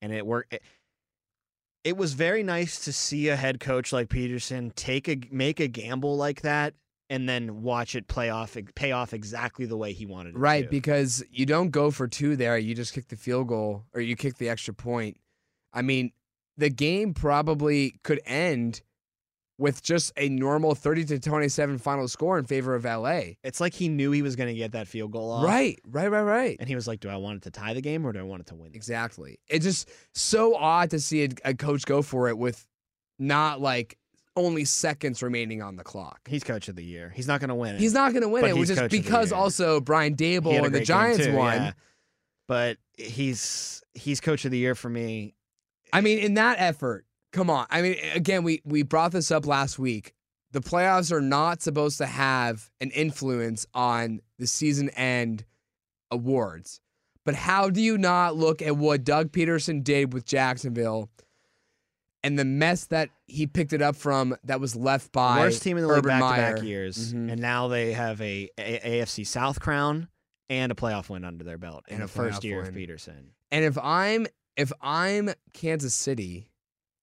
and 0.00 0.12
it 0.12 0.24
worked. 0.24 0.52
It, 0.54 0.62
it 1.84 1.96
was 1.96 2.14
very 2.14 2.42
nice 2.42 2.84
to 2.84 2.92
see 2.92 3.28
a 3.28 3.36
head 3.36 3.60
coach 3.60 3.92
like 3.92 4.08
Pederson 4.08 4.74
take 4.74 5.08
a 5.08 5.16
make 5.30 5.60
a 5.60 5.68
gamble 5.68 6.16
like 6.16 6.42
that 6.42 6.74
and 7.10 7.28
then 7.28 7.62
watch 7.62 7.94
it 7.94 8.06
play 8.08 8.28
off 8.30 8.56
pay 8.74 8.92
off 8.92 9.14
exactly 9.14 9.64
the 9.64 9.76
way 9.76 9.92
he 9.92 10.04
wanted 10.04 10.34
it 10.34 10.38
Right, 10.38 10.64
to. 10.64 10.70
because 10.70 11.24
you 11.30 11.46
don't 11.46 11.70
go 11.70 11.90
for 11.90 12.06
two 12.06 12.36
there. 12.36 12.58
You 12.58 12.74
just 12.74 12.92
kick 12.92 13.08
the 13.08 13.16
field 13.16 13.48
goal 13.48 13.84
or 13.94 14.00
you 14.00 14.14
kick 14.16 14.36
the 14.36 14.48
extra 14.50 14.74
point. 14.74 15.16
I 15.72 15.82
mean, 15.82 16.12
the 16.56 16.68
game 16.70 17.14
probably 17.14 17.98
could 18.02 18.20
end 18.26 18.82
with 19.58 19.82
just 19.82 20.12
a 20.16 20.28
normal 20.28 20.74
30 20.76 21.04
to 21.06 21.18
27 21.18 21.78
final 21.78 22.06
score 22.06 22.38
in 22.38 22.44
favor 22.44 22.76
of 22.76 22.84
LA. 22.84 23.20
it's 23.42 23.60
like 23.60 23.74
he 23.74 23.88
knew 23.88 24.12
he 24.12 24.22
was 24.22 24.36
going 24.36 24.48
to 24.48 24.54
get 24.54 24.72
that 24.72 24.86
field 24.86 25.10
goal 25.10 25.32
off. 25.32 25.44
Right, 25.44 25.80
right, 25.86 26.08
right, 26.08 26.22
right. 26.22 26.56
And 26.60 26.68
he 26.68 26.76
was 26.76 26.86
like, 26.86 27.00
"Do 27.00 27.08
I 27.08 27.16
want 27.16 27.38
it 27.38 27.42
to 27.42 27.50
tie 27.50 27.74
the 27.74 27.80
game 27.80 28.06
or 28.06 28.12
do 28.12 28.20
I 28.20 28.22
want 28.22 28.40
it 28.42 28.46
to 28.46 28.54
win?" 28.54 28.68
it?" 28.68 28.76
Exactly. 28.76 29.38
It's 29.48 29.64
just 29.64 29.90
so 30.14 30.54
odd 30.54 30.90
to 30.90 31.00
see 31.00 31.24
a, 31.24 31.28
a 31.44 31.54
coach 31.54 31.84
go 31.86 32.02
for 32.02 32.28
it 32.28 32.38
with 32.38 32.64
not 33.18 33.60
like 33.60 33.98
only 34.36 34.64
seconds 34.64 35.20
remaining 35.22 35.60
on 35.60 35.74
the 35.74 35.82
clock. 35.82 36.20
He's 36.28 36.44
coach 36.44 36.68
of 36.68 36.76
the 36.76 36.84
year. 36.84 37.12
He's 37.14 37.26
not 37.26 37.40
going 37.40 37.48
to 37.48 37.56
win 37.56 37.74
it. 37.74 37.80
He's 37.80 37.92
not 37.94 38.12
going 38.12 38.22
to 38.22 38.28
win 38.28 38.42
But 38.42 38.50
it, 38.50 38.56
which 38.56 38.70
is 38.70 38.78
coach 38.78 38.84
of 38.84 38.90
the 38.92 39.00
because 39.00 39.32
also 39.32 39.80
Brian 39.80 40.14
Daboll 40.14 40.64
and 40.64 40.72
the 40.72 40.84
Giants 40.84 41.24
too, 41.26 41.34
won. 41.34 41.54
yeah. 41.54 41.72
But 42.46 42.78
he's 42.96 43.82
he's 43.94 44.20
coach 44.20 44.44
of 44.44 44.52
the 44.52 44.58
year 44.58 44.76
for 44.76 44.88
me. 44.88 45.34
I 45.92 46.00
mean, 46.00 46.18
in 46.20 46.34
that 46.34 46.60
effort, 46.60 47.04
come 47.32 47.50
on. 47.50 47.66
I 47.70 47.82
mean, 47.82 47.96
again, 48.14 48.42
we 48.42 48.60
we 48.64 48.82
brought 48.82 49.12
this 49.12 49.30
up 49.30 49.46
last 49.46 49.78
week. 49.78 50.14
The 50.52 50.60
playoffs 50.60 51.12
are 51.12 51.20
not 51.20 51.60
supposed 51.62 51.98
to 51.98 52.06
have 52.06 52.70
an 52.80 52.90
influence 52.90 53.66
on 53.74 54.20
the 54.38 54.46
season 54.46 54.88
end 54.90 55.44
awards. 56.10 56.80
But 57.24 57.34
how 57.34 57.68
do 57.68 57.82
you 57.82 57.98
not 57.98 58.36
look 58.36 58.62
at 58.62 58.76
what 58.76 59.04
Doug 59.04 59.32
Pederson 59.32 59.84
did 59.84 60.14
with 60.14 60.24
Jacksonville 60.24 61.10
and 62.24 62.38
the 62.38 62.44
mess 62.44 62.86
that 62.86 63.10
he 63.26 63.46
picked 63.46 63.74
it 63.74 63.82
up 63.82 63.94
from 63.94 64.34
that 64.44 64.60
was 64.60 64.74
left 64.74 65.12
by 65.12 65.38
Worst 65.40 65.62
team 65.62 65.76
in 65.76 65.86
the 65.86 65.92
league 65.92 66.02
back 66.04 66.20
to 66.36 66.54
back 66.56 66.62
years, 66.64 67.12
Mhm. 67.12 67.30
and 67.32 67.40
now 67.40 67.68
they 67.68 67.92
have 67.92 68.20
a, 68.22 68.48
a- 68.58 69.00
AFC 69.02 69.24
South 69.26 69.60
crown 69.60 70.08
and 70.48 70.72
a 70.72 70.74
playoff 70.74 71.10
win 71.10 71.24
under 71.24 71.44
their 71.44 71.58
belt 71.58 71.84
in 71.88 71.94
And 71.96 72.00
the 72.02 72.06
a 72.06 72.08
first 72.08 72.42
year 72.44 72.58
win. 72.62 72.68
of 72.68 72.74
Pederson. 72.74 73.26
And 73.50 73.64
if 73.64 73.76
I'm 73.78 74.26
if 74.56 74.72
I'm 74.80 75.30
Kansas 75.52 75.94
City, 75.94 76.47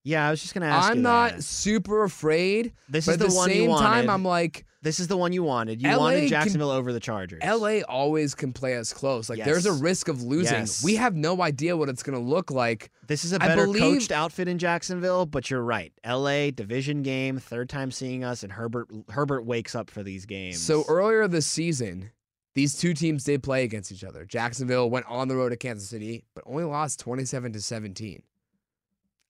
Yeah, 0.05 0.27
I 0.27 0.31
was 0.31 0.39
just 0.41 0.53
gonna 0.53 0.67
ask. 0.67 0.91
I'm 0.91 1.01
not 1.01 1.33
that. 1.33 1.43
super 1.43 2.03
afraid. 2.03 2.73
This 2.87 3.07
is 3.07 3.17
the, 3.17 3.27
the 3.27 3.33
one 3.33 3.51
you 3.51 3.65
wanted. 3.65 3.85
time, 3.85 4.09
I'm 4.09 4.23
like, 4.23 4.65
this 4.83 4.99
is 4.99 5.07
the 5.07 5.17
one 5.17 5.33
you 5.33 5.41
wanted. 5.41 5.81
You 5.81 5.89
LA 5.89 5.97
wanted 5.97 6.19
can- 6.19 6.27
Jacksonville 6.29 6.69
over 6.69 6.93
the 6.93 6.99
Chargers. 6.99 7.41
LA 7.43 7.79
always 7.89 8.35
can 8.35 8.53
play 8.53 8.77
us 8.77 8.93
close. 8.93 9.31
Like 9.31 9.43
there's 9.43 9.65
a 9.65 9.73
risk 9.73 10.07
of 10.07 10.21
losing. 10.21 10.53
Yes. 10.59 10.83
We 10.83 10.95
have 10.97 11.15
no 11.15 11.41
idea 11.41 11.75
what 11.75 11.89
it's 11.89 12.03
going 12.03 12.17
to 12.17 12.23
look 12.23 12.51
like. 12.51 12.91
This 13.07 13.25
is 13.25 13.33
a 13.33 13.39
better 13.39 13.65
believe- 13.65 13.81
coached 13.81 14.11
outfit 14.11 14.47
in 14.47 14.59
Jacksonville, 14.59 15.25
but 15.25 15.49
you're 15.49 15.63
right. 15.63 15.91
LA 16.05 16.51
division 16.51 17.01
game, 17.01 17.39
third 17.39 17.67
time 17.67 17.89
seeing 17.89 18.23
us, 18.23 18.43
and 18.43 18.51
Herbert 18.51 18.87
Herbert 19.09 19.43
wakes 19.43 19.73
up 19.73 19.89
for 19.89 20.03
these 20.03 20.27
games. 20.27 20.61
So 20.61 20.85
earlier 20.87 21.27
this 21.27 21.47
season, 21.47 22.11
these 22.53 22.77
two 22.77 22.93
teams 22.93 23.23
did 23.23 23.41
play 23.41 23.63
against 23.63 23.91
each 23.91 24.03
other. 24.03 24.23
Jacksonville 24.23 24.87
went 24.87 25.07
on 25.07 25.27
the 25.29 25.35
road 25.35 25.49
to 25.49 25.57
Kansas 25.57 25.89
City, 25.89 26.25
but 26.35 26.43
only 26.45 26.63
lost 26.63 26.99
27 26.99 27.53
to 27.53 27.59
17. 27.61 28.21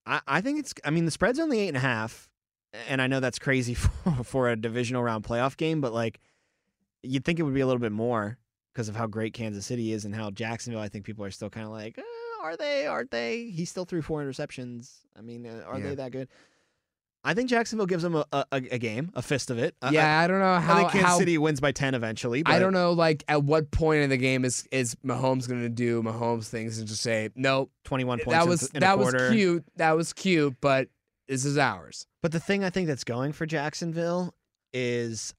I, 0.05 0.21
I 0.27 0.41
think 0.41 0.59
it's. 0.59 0.73
I 0.83 0.89
mean, 0.89 1.05
the 1.05 1.11
spread's 1.11 1.39
only 1.39 1.59
eight 1.59 1.69
and 1.69 1.77
a 1.77 1.81
half, 1.81 2.29
and 2.87 3.01
I 3.01 3.07
know 3.07 3.19
that's 3.19 3.39
crazy 3.39 3.73
for, 3.75 4.23
for 4.23 4.49
a 4.49 4.55
divisional 4.55 5.03
round 5.03 5.23
playoff 5.23 5.57
game, 5.57 5.81
but 5.81 5.93
like, 5.93 6.19
you'd 7.03 7.25
think 7.25 7.39
it 7.39 7.43
would 7.43 7.53
be 7.53 7.61
a 7.61 7.65
little 7.67 7.79
bit 7.81 7.91
more 7.91 8.37
because 8.73 8.89
of 8.89 8.95
how 8.95 9.07
great 9.07 9.33
Kansas 9.33 9.65
City 9.65 9.91
is 9.93 10.05
and 10.05 10.13
how 10.13 10.31
Jacksonville. 10.31 10.81
I 10.81 10.89
think 10.89 11.05
people 11.05 11.23
are 11.25 11.31
still 11.31 11.49
kind 11.49 11.65
of 11.65 11.71
like, 11.71 11.97
eh, 11.97 12.01
are 12.43 12.55
they? 12.57 12.85
Aren't 12.87 13.11
they? 13.11 13.45
He 13.49 13.65
still 13.65 13.85
threw 13.85 14.01
four 14.01 14.21
interceptions. 14.23 14.91
I 15.17 15.21
mean, 15.21 15.45
uh, 15.47 15.63
are 15.67 15.79
Yeah. 15.79 15.89
they 15.89 15.95
that 15.95 16.11
good? 16.11 16.27
I 17.27 17.33
think 17.33 17.49
Jacksonville 17.49 17.87
gives 17.87 18.03
them 18.03 18.15
a, 18.15 18.23
a, 18.31 18.45
a 18.51 18.77
game, 18.77 19.11
a 19.15 19.21
fist 19.21 19.49
of 19.49 19.57
it. 19.57 19.75
Yeah, 19.91 20.19
I, 20.19 20.27
don't 20.27 20.39
know 20.39 20.45
I, 20.45 20.57
I 20.57 20.59
how. 20.59 20.75
think 20.77 20.91
Kansas 20.91 21.09
how 21.09 21.17
City 21.17 21.37
wins 21.39 21.59
by 21.59 21.71
ten 21.71 21.95
eventually. 21.95 22.43
But 22.43 22.53
I 22.53 22.59
don't 22.59 22.71
know, 22.73 22.91
like 22.93 23.23
at 23.27 23.43
what 23.43 23.71
point 23.71 24.01
in 24.03 24.09
the 24.11 24.17
game 24.17 24.45
is 24.45 24.67
is 24.71 24.95
Mahomes 25.03 25.47
going 25.47 25.61
to 25.63 25.69
do 25.69 26.03
Mahomes 26.03 26.47
things 26.47 26.77
and 26.77 26.87
just 26.87 27.01
say, 27.01 27.29
nope, 27.35 27.71
Twenty-one 27.83 28.19
points. 28.19 28.31
that 28.31 28.47
was 28.47 28.69
in 28.69 28.77
a 28.77 28.79
that 28.81 28.99
was 28.99 29.13
cute, 29.31 29.65
that 29.77 29.93
was 29.97 30.13
cute, 30.13 30.55
but 30.61 30.87
this 31.27 31.43
is 31.45 31.57
ours. 31.57 32.05
But 32.21 32.31
the 32.31 32.39
thing 32.39 32.63
I 32.63 32.69
think 32.69 32.87
that's 32.87 33.03
going 33.03 33.31
for 33.31 33.45
Jacksonville 33.47 34.33
is 34.73 35.33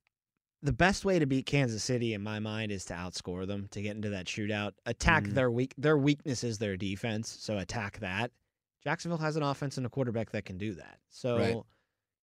the 0.63 0.73
best 0.73 1.05
way 1.05 1.19
to 1.21 1.27
beat 1.27 1.47
Kansas 1.47 1.85
City 1.85 2.15
in 2.15 2.23
my 2.23 2.41
mind 2.41 2.73
is 2.73 2.85
to 2.87 2.95
outscore 2.95 3.47
them, 3.47 3.69
to 3.71 3.81
get 3.83 3.95
into 3.95 4.09
that 4.11 4.27
shootout, 4.27 4.73
attack 4.87 5.23
Mhm. 5.25 5.35
their 5.35 5.51
weak 5.53 5.73
their 5.79 5.97
weakness 5.97 6.43
is 6.43 6.59
their 6.59 6.77
defense, 6.77 7.37
so 7.41 7.59
attack 7.59 8.01
that. 8.01 8.33
Jacksonville 8.83 9.19
has 9.19 9.37
an 9.37 9.43
offense 9.43 9.77
and 9.77 9.87
a 9.87 9.89
quarterback 9.89 10.31
that 10.31 10.45
can 10.45 10.59
do 10.59 10.75
that. 10.75 10.99
So 11.11 11.39
Right. 11.39 11.57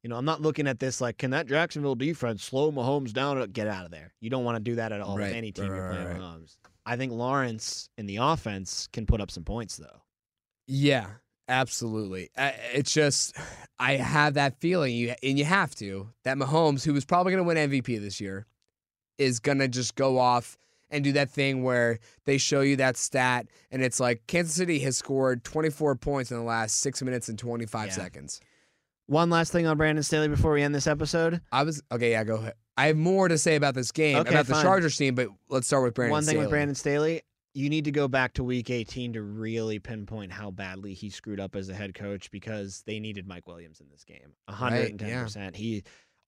You 0.04 0.10
know, 0.10 0.18
I'm 0.18 0.26
not 0.26 0.42
looking 0.42 0.68
at 0.68 0.80
this 0.80 1.02
like, 1.02 1.18
can 1.18 1.32
that 1.32 1.48
Jacksonville 1.48 1.96
defense 1.96 2.44
slow 2.44 2.72
Mahomes 2.72 3.14
down? 3.14 3.42
Get 3.52 3.68
out 3.68 3.86
of 3.86 3.92
there. 3.92 4.14
You 4.20 4.30
don't 4.30 4.44
want 4.44 4.58
to 4.58 4.64
do 4.64 4.76
that 4.76 4.92
at 4.92 5.02
all 5.02 5.16
with 5.16 5.34
any 5.34 5.52
team 5.52 5.70
right, 5.70 5.78
you're 5.78 5.90
playing 5.90 6.08
right. 6.08 6.18
Mahomes. 6.20 6.58
I 6.86 6.98
think 6.98 7.14
Lawrence 7.14 7.90
in 7.98 8.06
the 8.06 8.18
offense 8.18 8.88
can 8.92 9.06
put 9.06 9.22
up 9.22 9.32
some 9.32 9.44
points 9.46 9.78
though. 9.78 10.02
Yeah, 10.68 11.08
absolutely. 11.48 12.30
It's 12.38 12.94
just 12.94 13.36
I 13.80 13.94
have 13.94 14.34
that 14.36 14.60
feeling 14.60 14.94
you 14.96 15.14
and 15.24 15.40
you 15.40 15.46
have 15.46 15.74
to 15.76 16.10
that 16.24 16.38
Mahomes, 16.38 16.84
who 16.86 16.94
was 16.94 17.06
probably 17.06 17.32
going 17.34 17.44
to 17.44 17.48
win 17.48 17.70
MVP 17.72 18.02
this 18.02 18.20
year, 18.20 18.46
is 19.18 19.40
going 19.40 19.60
to 19.60 19.68
just 19.68 19.96
go 19.96 20.20
off 20.20 20.58
and 20.90 21.04
do 21.04 21.14
that 21.14 21.30
thing 21.32 21.64
where 21.64 22.00
they 22.26 22.38
show 22.38 22.62
you 22.62 22.76
that 22.76 22.98
stat 22.98 23.48
and 23.72 23.82
it's 23.82 24.00
like 24.00 24.28
Kansas 24.28 24.54
City 24.56 24.80
has 24.80 24.98
scored 24.98 25.44
24 25.44 25.96
points 25.96 26.32
in 26.32 26.38
the 26.38 26.44
last 26.44 26.82
6 26.82 27.02
minutes 27.02 27.30
and 27.30 27.40
25 27.40 27.88
Yeah. 27.88 27.94
seconds. 27.94 28.42
One 29.08 29.30
last 29.30 29.52
thing 29.52 29.68
on 29.68 29.78
Brandon 29.78 30.04
Staley 30.04 30.28
before 30.30 30.54
we 30.54 30.62
end 30.62 30.74
this 30.74 30.88
episode. 30.88 31.42
I 31.52 31.64
was 31.64 31.82
okay, 31.92 32.12
yeah, 32.12 32.24
go 32.24 32.36
ahead. 32.36 32.54
I 32.78 32.88
have 32.88 32.98
more 32.98 33.28
to 33.28 33.38
say 33.38 33.56
about 33.56 33.76
this 33.76 33.92
game, 33.92 34.18
Okay, 34.18 34.30
about 34.30 34.48
the 34.48 34.54
fine. 34.54 34.64
Chargers 34.64 34.98
team, 34.98 35.14
but 35.14 35.28
let's 35.50 35.68
start 35.68 35.84
with 35.84 35.94
Brandon 35.94 36.22
Staley. 36.22 36.26
One 36.26 36.26
thing 36.26 36.40
with 36.40 36.50
Brandon 36.50 36.76
Staley, 36.76 37.22
you 37.54 37.70
need 37.70 37.86
to 37.86 37.92
go 37.92 38.08
back 38.08 38.34
to 38.36 38.44
week 38.44 38.70
18 38.70 39.14
to 39.14 39.22
really 39.22 39.78
pinpoint 39.78 40.32
how 40.32 40.50
badly 40.52 40.94
he 40.94 41.10
screwed 41.10 41.40
up 41.40 41.56
as 41.56 41.70
a 41.70 41.74
head 41.76 41.94
coach 41.94 42.32
because 42.32 42.82
they 42.88 43.00
needed 43.00 43.28
Mike 43.28 43.46
Williams 43.46 43.80
in 43.82 43.88
this 43.92 44.04
game. 44.04 44.34
110%. 44.50 45.56
He 45.56 45.84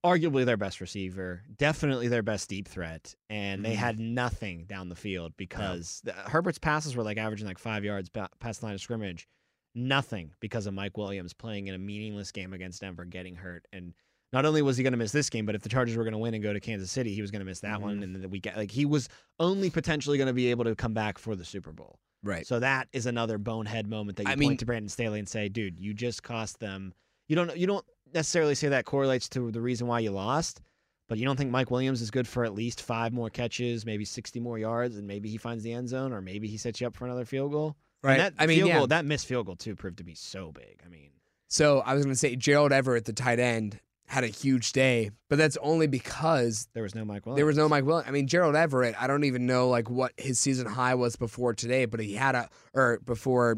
arguably 0.06 0.46
their 0.46 0.58
best 0.58 0.82
receiver, 0.82 1.42
definitely 1.58 2.10
their 2.10 2.22
best 2.22 2.48
deep 2.50 2.68
threat, 2.68 3.16
and 3.30 3.66
they 3.66 3.74
Mhm. 3.74 3.78
had 3.78 4.00
nothing 4.00 4.66
down 4.66 4.88
the 4.90 4.96
field 4.96 5.34
because 5.36 6.02
the, 6.04 6.14
Herbert's 6.14 6.60
passes 6.60 6.96
were 6.96 7.04
like 7.04 7.18
averaging 7.18 7.48
like 7.48 7.58
5 7.58 7.84
yards 7.84 8.10
past 8.40 8.60
the 8.60 8.66
line 8.68 8.76
of 8.76 8.82
scrimmage. 8.82 9.28
Nothing 9.76 10.32
because 10.40 10.66
of 10.68 10.74
Mike 10.74 10.98
Williams 10.98 11.34
playing 11.34 11.68
in 11.68 11.76
a 11.76 11.78
meaningless 11.78 12.32
game 12.32 12.54
against 12.54 12.82
Denver 12.82 13.06
getting 13.06 13.36
hurt 13.36 13.68
and 13.74 13.94
not 14.34 14.46
only 14.46 14.62
was 14.62 14.76
he 14.76 14.84
going 14.84 14.92
to 14.94 14.98
miss 14.98 15.12
this 15.14 15.30
game, 15.30 15.46
but 15.46 15.56
if 15.56 15.62
the 15.62 15.70
Chargers 15.70 15.96
were 15.96 16.04
going 16.04 16.12
to 16.14 16.18
win 16.18 16.34
and 16.34 16.44
go 16.44 16.52
to 16.52 16.60
Kansas 16.60 16.92
City, 16.92 17.14
he 17.14 17.22
was 17.22 17.32
going 17.32 17.40
to 17.42 17.46
miss 17.46 17.60
that 17.62 17.82
one. 17.82 18.00
Mhm. 18.00 18.04
And 18.04 18.16
then 18.16 18.22
the 18.22 18.28
week, 18.28 18.48
like 18.58 18.72
he 18.72 18.84
was 18.86 19.08
only 19.40 19.70
potentially 19.70 20.18
going 20.18 20.28
to 20.28 20.34
be 20.34 20.48
able 20.48 20.66
to 20.66 20.76
come 20.76 20.94
back 20.94 21.18
for 21.18 21.36
the 21.38 21.46
Super 21.46 21.72
Bowl. 21.72 22.00
Right. 22.24 22.46
So 22.46 22.60
that 22.60 22.88
is 22.92 23.06
another 23.06 23.38
bonehead 23.38 23.88
moment 23.88 24.18
that 24.18 24.24
you 24.24 24.32
I 24.32 24.36
point 24.36 24.40
mean- 24.40 24.58
to 24.58 24.66
Brandon 24.66 24.90
Staley 24.90 25.20
and 25.20 25.30
say, 25.30 25.48
"Dude, 25.48 25.80
you 25.80 25.94
just 25.94 26.24
cost 26.24 26.60
them." 26.60 26.94
You 27.28 27.36
don't 27.36 27.56
you 27.56 27.68
don't 27.68 27.86
necessarily 28.14 28.56
say 28.56 28.68
that 28.70 28.84
correlates 28.86 29.30
to 29.30 29.52
the 29.52 29.62
reason 29.62 29.88
why 29.88 30.00
you 30.00 30.12
lost, 30.12 30.60
but 31.08 31.18
you 31.18 31.24
don't 31.26 31.38
think 31.38 31.52
Mike 31.52 31.70
Williams 31.72 32.02
is 32.02 32.12
good 32.12 32.28
for 32.28 32.44
at 32.44 32.54
least 32.56 32.82
five 32.82 33.14
more 33.14 33.30
catches, 33.30 33.86
maybe 33.86 34.04
sixty 34.06 34.40
more 34.40 34.58
yards, 34.60 34.98
and 34.98 35.08
maybe 35.08 35.30
he 35.30 35.38
finds 35.38 35.64
the 35.64 35.72
end 35.72 35.88
zone, 35.88 36.12
or 36.12 36.20
maybe 36.22 36.48
he 36.48 36.58
sets 36.58 36.82
you 36.82 36.88
up 36.88 36.96
for 36.96 37.06
another 37.06 37.26
field 37.26 37.52
goal. 37.52 37.78
And 38.04 38.10
Right. 38.10 38.18
that 38.18 38.34
I 38.38 38.46
mean, 38.46 38.58
field 38.60 38.70
yeah. 38.70 38.78
goal, 38.80 38.88
that 38.88 39.06
missed 39.06 39.26
field 39.26 39.46
goal 39.48 39.56
too 39.56 39.76
proved 39.76 39.98
to 39.98 40.04
be 40.04 40.16
so 40.16 40.52
big. 40.52 40.80
I 40.86 40.90
mean, 40.90 41.10
So 41.48 41.80
I 41.80 41.94
was 41.94 42.04
going 42.04 42.14
to 42.14 42.20
say 42.20 42.36
Gerald 42.36 42.72
Everett, 42.72 43.06
the 43.06 43.14
tight 43.14 43.40
end, 43.40 43.80
had 44.08 44.24
a 44.24 44.28
huge 44.28 44.72
day, 44.72 45.10
but 45.30 45.38
that's 45.40 45.58
only 45.62 45.88
because 45.88 46.68
There 46.74 46.84
was 46.84 46.94
no 46.94 47.04
Mike 47.04 47.26
Williams. 47.26 47.38
there 47.38 47.46
was 47.48 47.58
no 47.58 47.68
Mike 47.68 47.86
Williams. 47.86 48.08
I 48.08 48.12
mean, 48.12 48.28
Gerald 48.28 48.56
Everett. 48.56 49.02
I 49.02 49.08
don't 49.08 49.24
even 49.24 49.48
know 49.48 49.68
like 49.70 49.90
what 49.90 50.12
his 50.18 50.40
season 50.40 50.68
high 50.68 50.94
was 50.96 51.16
before 51.16 51.54
today, 51.56 51.86
but 51.86 52.00
he 52.00 52.14
had 52.14 52.36
a 52.36 52.50
or 52.76 53.00
before 53.06 53.58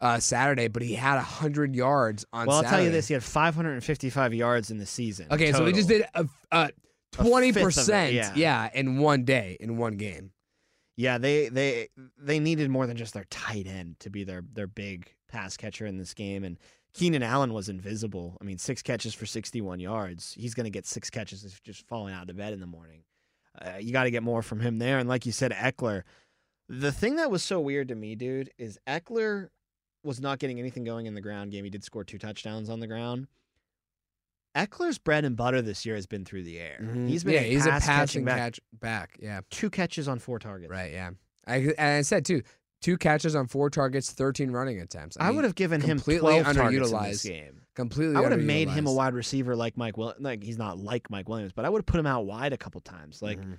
uh, 0.00 0.18
Saturday, 0.18 0.68
but 0.68 0.82
he 0.82 0.94
had 0.94 1.18
hundred 1.20 1.76
yards 1.76 2.24
on. 2.32 2.46
Well, 2.46 2.56
I'll 2.56 2.62
tell 2.64 2.82
you 2.82 2.90
this: 2.90 3.06
he 3.08 3.14
had 3.14 3.22
555 3.22 4.34
yards 4.34 4.70
in 4.70 4.78
the 4.78 4.86
season. 4.86 5.26
Okay, 5.30 5.52
so 5.52 5.64
he 5.66 5.72
just 5.72 5.88
did 5.88 6.04
a 6.14 6.26
A 6.50 6.70
twenty 7.12 7.52
fifth 7.52 7.56
of 7.56 7.62
it, 7.62 7.64
percent, 7.66 8.12
yeah. 8.14 8.32
yeah, 8.34 8.70
in 8.74 8.98
one 8.98 9.24
day, 9.24 9.56
in 9.60 9.76
one 9.76 9.96
game. 9.96 10.30
Yeah, 11.02 11.18
they 11.18 11.48
they 11.48 11.88
they 12.16 12.38
needed 12.38 12.70
more 12.70 12.86
than 12.86 12.96
just 12.96 13.12
their 13.12 13.24
tight 13.28 13.66
end 13.66 13.98
to 13.98 14.08
be 14.08 14.22
their 14.22 14.44
their 14.52 14.68
big 14.68 15.12
pass 15.26 15.56
catcher 15.56 15.84
in 15.84 15.98
this 15.98 16.14
game, 16.14 16.44
and 16.44 16.56
Keenan 16.94 17.24
Allen 17.24 17.52
was 17.52 17.68
invisible. 17.68 18.38
I 18.40 18.44
mean, 18.44 18.56
six 18.56 18.82
catches 18.82 19.12
for 19.12 19.26
61 19.26 19.80
yards. 19.80 20.32
He's 20.38 20.54
going 20.54 20.62
to 20.62 20.70
get 20.70 20.86
six 20.86 21.10
catches 21.10 21.44
if 21.44 21.60
just 21.64 21.88
falling 21.88 22.14
out 22.14 22.30
of 22.30 22.36
bed 22.36 22.52
in 22.52 22.60
the 22.60 22.68
morning. 22.68 23.02
Uh, 23.60 23.78
you 23.80 23.92
got 23.92 24.04
to 24.04 24.12
get 24.12 24.22
more 24.22 24.42
from 24.42 24.60
him 24.60 24.78
there, 24.78 25.00
and 25.00 25.08
like 25.08 25.26
you 25.26 25.32
said, 25.32 25.50
Ekeler. 25.50 26.04
The 26.68 26.92
thing 26.92 27.16
that 27.16 27.32
was 27.32 27.42
so 27.42 27.60
weird 27.60 27.88
to 27.88 27.96
me, 27.96 28.14
dude, 28.14 28.50
is 28.56 28.78
Ekeler 28.86 29.48
was 30.04 30.20
not 30.20 30.38
getting 30.38 30.60
anything 30.60 30.84
going 30.84 31.06
in 31.06 31.16
the 31.16 31.20
ground 31.20 31.50
game. 31.50 31.64
He 31.64 31.70
did 31.70 31.82
score 31.82 32.04
two 32.04 32.18
touchdowns 32.18 32.70
on 32.70 32.78
the 32.78 32.86
ground. 32.86 33.26
Ekeler's 34.56 34.98
bread 34.98 35.24
and 35.24 35.36
butter 35.36 35.62
this 35.62 35.86
year 35.86 35.94
has 35.94 36.06
been 36.06 36.24
through 36.24 36.42
the 36.44 36.58
air. 36.58 36.78
Mhm. 36.82 37.08
He's 37.08 37.24
been 37.24 37.34
yeah, 37.34 37.40
a 37.40 37.42
he's 37.44 37.66
pass 37.66 37.82
a 37.82 37.86
catching 37.86 37.86
passing 37.86 38.24
back. 38.26 38.36
catch 38.38 38.60
back. 38.72 39.16
Yeah, 39.20 39.40
Two 39.50 39.70
catches 39.70 40.08
on 40.08 40.18
four 40.18 40.38
targets. 40.38 40.70
right. 40.70 40.92
Yeah, 40.92 41.10
I 41.46 41.56
and 41.56 41.80
I 41.98 42.02
said 42.02 42.24
too, 42.26 42.42
two 42.82 42.98
catches 42.98 43.34
on 43.34 43.46
four 43.46 43.70
targets, 43.70 44.10
thirteen 44.12 44.50
running 44.50 44.80
attempts. 44.80 45.16
I, 45.18 45.28
mean, 45.28 45.36
would 45.36 45.44
have 45.44 45.54
given 45.54 45.80
him 45.80 45.98
completely 45.98 46.20
12 46.42 46.54
targets 46.56 46.90
in 46.90 47.02
this 47.02 47.22
underutilized. 47.24 47.28
game. 47.28 47.60
completely. 47.74 48.16
I 48.16 48.20
would 48.20 48.32
have 48.32 48.42
made 48.42 48.68
him 48.68 48.86
a 48.86 48.92
wide 48.92 49.14
receiver 49.14 49.56
like 49.56 49.78
Mike 49.78 49.96
Will. 49.96 50.12
Like 50.18 50.42
he's 50.42 50.58
not 50.58 50.76
like 50.78 51.08
Mike 51.08 51.28
Williams, 51.30 51.52
but 51.54 51.64
I 51.64 51.70
would 51.70 51.78
have 51.78 51.86
put 51.86 51.98
him 52.00 52.06
out 52.06 52.26
wide 52.26 52.52
a 52.52 52.58
couple 52.58 52.80
times. 52.82 53.22
Like 53.22 53.38
Mhm. 53.40 53.58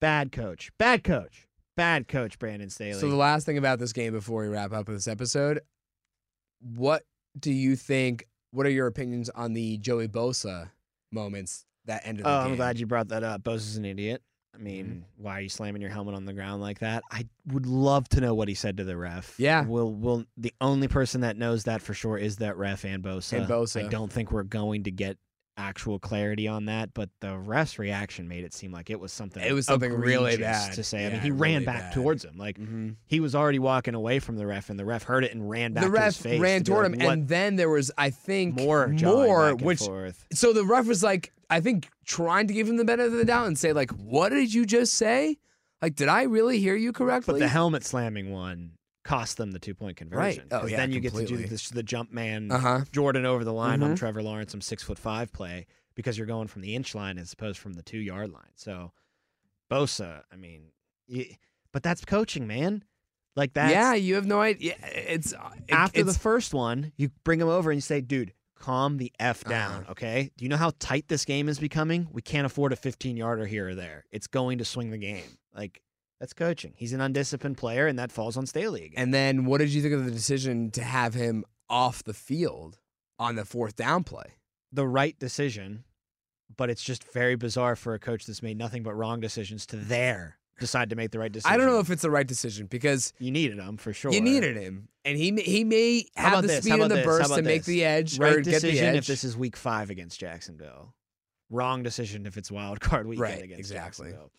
bad 0.00 0.30
coach, 0.30 0.70
bad 0.78 1.02
coach, 1.02 1.48
bad 1.76 2.06
coach. 2.06 2.38
Brandon 2.38 2.70
Staley. 2.70 3.00
So 3.00 3.08
the 3.10 3.16
last 3.16 3.44
thing 3.44 3.58
about 3.58 3.80
this 3.80 3.92
game 3.92 4.12
before 4.12 4.42
we 4.42 4.48
wrap 4.48 4.72
up 4.72 4.86
with 4.86 4.98
this 4.98 5.08
episode, 5.08 5.60
what 6.60 7.04
do 7.38 7.52
you 7.52 7.74
think? 7.76 8.26
What 8.52 8.66
are 8.66 8.70
your 8.70 8.86
opinions 8.86 9.30
on 9.30 9.54
the 9.54 9.78
Joey 9.78 10.08
Bosa 10.08 10.70
moments 11.10 11.64
that 11.86 12.02
ended 12.04 12.24
the 12.24 12.30
oh? 12.30 12.38
I'm 12.40 12.56
glad 12.56 12.78
you 12.78 12.86
brought 12.86 13.08
that 13.08 13.24
up. 13.24 13.42
Bosa 13.42 13.56
is 13.56 13.76
an 13.76 13.84
idiot. 13.84 14.22
I 14.54 14.58
Mm-hmm. 14.58 14.64
mean, 14.64 15.04
why 15.16 15.38
are 15.38 15.40
you 15.40 15.48
slamming 15.48 15.80
your 15.80 15.90
helmet 15.90 16.14
on 16.14 16.26
the 16.26 16.34
ground 16.34 16.60
like 16.60 16.80
that? 16.80 17.02
I 17.10 17.26
would 17.46 17.64
love 17.66 18.06
to 18.10 18.20
know 18.20 18.34
what 18.34 18.48
he 18.48 18.54
said 18.54 18.76
to 18.76 18.84
the 18.84 18.96
ref. 18.98 19.34
Yeah. 19.38 19.64
Will 19.64 19.90
will 19.94 20.24
the 20.36 20.52
only 20.60 20.88
person 20.88 21.22
that 21.22 21.38
knows 21.38 21.64
that 21.64 21.80
for 21.80 21.94
sure 21.94 22.18
is 22.18 22.36
that 22.36 22.58
ref 22.58 22.84
and 22.84 23.02
Bosa. 23.02 23.38
And 23.38 23.48
Bosa. 23.48 23.86
I 23.86 23.88
don't 23.88 24.12
think 24.12 24.30
we're 24.30 24.42
going 24.42 24.82
to 24.84 24.90
get 24.90 25.16
actual 25.56 25.98
clarity 25.98 26.48
on 26.48 26.64
that, 26.66 26.94
but 26.94 27.10
the 27.20 27.36
ref's 27.36 27.78
reaction 27.78 28.26
made 28.26 28.42
it 28.44 28.54
seem 28.54 28.72
like 28.72 28.88
it 28.90 28.98
was 28.98 29.12
something. 29.12 29.42
It 29.42 29.52
was 29.52 29.66
something 29.66 29.92
really 29.92 30.36
bad. 30.38 30.72
to 30.72 30.82
say. 30.82 31.06
I 31.06 31.10
mean, 31.10 31.20
he 31.20 31.30
ran 31.30 31.52
really 31.54 31.64
back 31.66 31.80
bad. 31.82 31.92
towards 31.92 32.24
him 32.24 32.36
like 32.38 32.58
Mhm. 32.58 32.96
he 33.06 33.20
was 33.20 33.34
already 33.34 33.58
walking 33.58 33.94
away 33.94 34.18
from 34.18 34.36
the 34.36 34.46
ref, 34.46 34.70
and 34.70 34.78
the 34.78 34.84
ref 34.84 35.02
heard 35.02 35.24
it 35.24 35.34
and 35.34 35.48
ran 35.48 35.72
back 35.74 35.84
The 35.84 35.90
to 35.90 35.96
his 36.04 36.16
ref 36.16 36.16
face. 36.16 36.40
ran 36.40 36.64
to 36.64 36.70
toward 36.70 36.92
like, 36.92 37.00
him, 37.02 37.10
and 37.10 37.28
then 37.28 37.56
there 37.56 37.68
was, 37.68 37.90
I 37.98 38.10
think, 38.10 38.54
more, 38.56 38.88
more, 38.88 39.54
which 39.54 39.80
forth. 39.80 40.26
so 40.32 40.52
the 40.52 40.64
ref 40.64 40.86
was 40.86 41.02
like, 41.02 41.32
I 41.50 41.60
think, 41.60 41.88
trying 42.06 42.46
to 42.46 42.54
give 42.54 42.66
him 42.68 42.76
the 42.78 42.84
benefit 42.84 43.12
of 43.12 43.18
the 43.18 43.24
doubt 43.26 43.46
and 43.46 43.58
say, 43.58 43.72
like, 43.74 43.90
what 43.90 44.30
did 44.30 44.54
you 44.54 44.64
just 44.64 44.94
say? 44.94 45.36
Like, 45.82 45.96
did 45.96 46.08
I 46.08 46.22
really 46.22 46.58
hear 46.60 46.76
you 46.76 46.92
correctly? 46.92 47.34
But 47.34 47.40
the 47.40 47.48
helmet 47.48 47.84
slamming 47.84 48.30
one 48.32 48.72
cost 49.04 49.36
them 49.36 49.50
the 49.50 49.58
two 49.58 49.74
point 49.74 49.96
conversion. 49.96 50.46
Oh, 50.50 50.60
'Cause 50.60 50.70
yeah, 50.70 50.76
then 50.78 50.92
you 50.92 51.00
get 51.00 51.14
to 51.14 51.24
do 51.26 51.36
this, 51.46 51.68
the 51.70 51.82
jump 51.82 52.12
man 52.12 52.50
uh 52.52 52.58
huh. 52.58 52.80
Jordan 52.92 53.26
over 53.26 53.42
the 53.44 53.52
line 53.52 53.82
on 53.82 53.92
Mhm. 53.94 53.96
Trevor 53.98 54.22
Lawrence, 54.22 54.52
some 54.52 54.60
six 54.60 54.82
foot 54.82 54.98
five 54.98 55.32
play 55.32 55.66
because 55.94 56.16
you're 56.16 56.26
going 56.26 56.48
from 56.48 56.62
the 56.62 56.74
inch 56.74 56.94
line 56.94 57.18
as 57.18 57.32
opposed 57.32 57.58
from 57.58 57.72
the 57.74 57.82
two 57.82 57.98
yard 57.98 58.30
line. 58.30 58.52
So 58.56 58.92
Bosa, 59.70 60.22
I 60.32 60.36
mean, 60.36 60.70
but 61.72 61.82
that's 61.82 62.04
coaching, 62.04 62.46
man. 62.46 62.84
Like 63.34 63.54
that. 63.54 63.70
Yeah, 63.70 63.94
you 63.94 64.14
have 64.16 64.26
no 64.26 64.40
idea. 64.40 64.76
It's 64.82 65.32
uh, 65.32 65.50
it- 65.66 65.72
After 65.72 66.02
the 66.04 66.12
first 66.12 66.52
one, 66.52 66.92
you 66.96 67.10
bring 67.24 67.40
him 67.40 67.48
over 67.48 67.70
and 67.70 67.78
you 67.78 67.80
say, 67.82 68.02
"Dude, 68.02 68.34
calm 68.56 68.98
the 68.98 69.10
f 69.18 69.42
down, 69.44 69.82
Uh-huh. 69.82 69.92
okay? 69.92 70.30
Do 70.36 70.44
you 70.44 70.50
know 70.50 70.58
how 70.58 70.72
tight 70.78 71.08
this 71.08 71.24
game 71.24 71.48
is 71.48 71.58
becoming? 71.58 72.08
We 72.12 72.20
can't 72.20 72.44
afford 72.44 72.74
a 72.74 72.76
15 72.76 73.16
yarder 73.16 73.46
here 73.46 73.68
or 73.70 73.74
there. 73.74 74.04
It's 74.10 74.26
going 74.26 74.58
to 74.58 74.66
swing 74.66 74.90
the 74.90 74.98
game. 74.98 75.24
Like 75.54 75.80
that's 76.22 76.32
coaching. 76.32 76.72
He's 76.76 76.92
an 76.92 77.00
undisciplined 77.00 77.58
player, 77.58 77.88
and 77.88 77.98
that 77.98 78.12
falls 78.12 78.36
on 78.36 78.46
Staley 78.46 78.84
again. 78.84 78.94
And 79.02 79.12
then, 79.12 79.44
what 79.44 79.58
did 79.58 79.70
you 79.70 79.82
think 79.82 79.92
of 79.92 80.04
the 80.04 80.10
decision 80.12 80.70
to 80.70 80.82
have 80.84 81.14
him 81.14 81.44
off 81.68 82.04
the 82.04 82.14
field 82.14 82.78
on 83.18 83.34
the 83.34 83.44
fourth 83.44 83.74
down 83.74 84.04
play? 84.04 84.36
the 84.74 84.86
right 84.86 85.18
decision, 85.18 85.84
but 86.56 86.70
it's 86.70 86.82
just 86.82 87.04
very 87.12 87.34
bizarre 87.34 87.74
for 87.76 87.92
a 87.92 87.98
coach 87.98 88.24
that's 88.24 88.40
made 88.42 88.56
nothing 88.56 88.82
but 88.84 88.94
wrong 88.94 89.20
decisions 89.20 89.66
to 89.66 89.76
there 89.76 90.38
decide 90.60 90.88
to 90.90 90.96
make 90.96 91.10
the 91.10 91.18
right 91.18 91.32
decision. 91.32 91.52
I 91.52 91.56
don't 91.58 91.66
know 91.66 91.80
if 91.80 91.90
it's 91.90 92.02
the 92.02 92.10
right 92.10 92.26
decision 92.26 92.66
because 92.68 93.12
you 93.18 93.30
needed 93.32 93.58
him 93.58 93.76
for 93.76 93.92
sure. 93.92 94.12
you 94.12 94.20
needed 94.20 94.56
him, 94.56 94.88
and 95.04 95.18
he 95.18 95.32
may- 95.32 95.42
he 95.42 95.64
may 95.64 96.06
have 96.14 96.40
the 96.40 96.46
this? 96.48 96.64
speed 96.64 96.74
and 96.80 96.90
the 96.90 96.94
this? 96.96 97.04
Burst 97.04 97.34
to 97.34 97.42
make 97.42 97.60
this? 97.62 97.66
the 97.66 97.84
edge 97.84 98.18
right 98.18 98.32
or 98.32 98.36
get 98.36 98.44
the 98.44 98.50
decision 98.52 98.84
edge. 98.86 98.96
if 98.98 99.06
this 99.06 99.24
is 99.24 99.36
week 99.36 99.56
five 99.56 99.90
against 99.90 100.20
Jacksonville. 100.20 100.94
Wrong 101.50 101.82
decision 101.82 102.24
if 102.26 102.36
it's 102.38 102.50
wild 102.50 102.80
card 102.80 103.06
weekend 103.08 103.22
Right, 103.22 103.42
against 103.42 103.58
exactly. 103.58 104.12
Jacksonville. 104.12 104.30